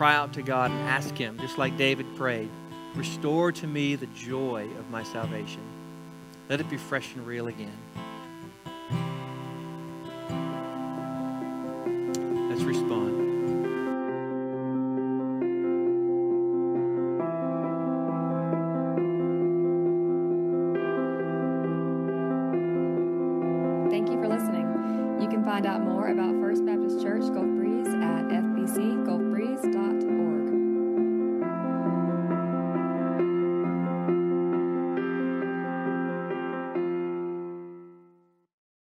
cry 0.00 0.14
out 0.14 0.32
to 0.32 0.40
God 0.40 0.70
and 0.70 0.80
ask 0.88 1.14
Him, 1.14 1.38
just 1.38 1.58
like 1.58 1.76
David 1.76 2.06
prayed, 2.16 2.48
restore 2.94 3.52
to 3.52 3.66
me 3.66 3.96
the 3.96 4.06
joy 4.06 4.66
of 4.78 4.88
my 4.88 5.02
salvation. 5.02 5.60
Let 6.48 6.58
it 6.58 6.70
be 6.70 6.78
fresh 6.78 7.14
and 7.14 7.26
real 7.26 7.48
again. 7.48 7.76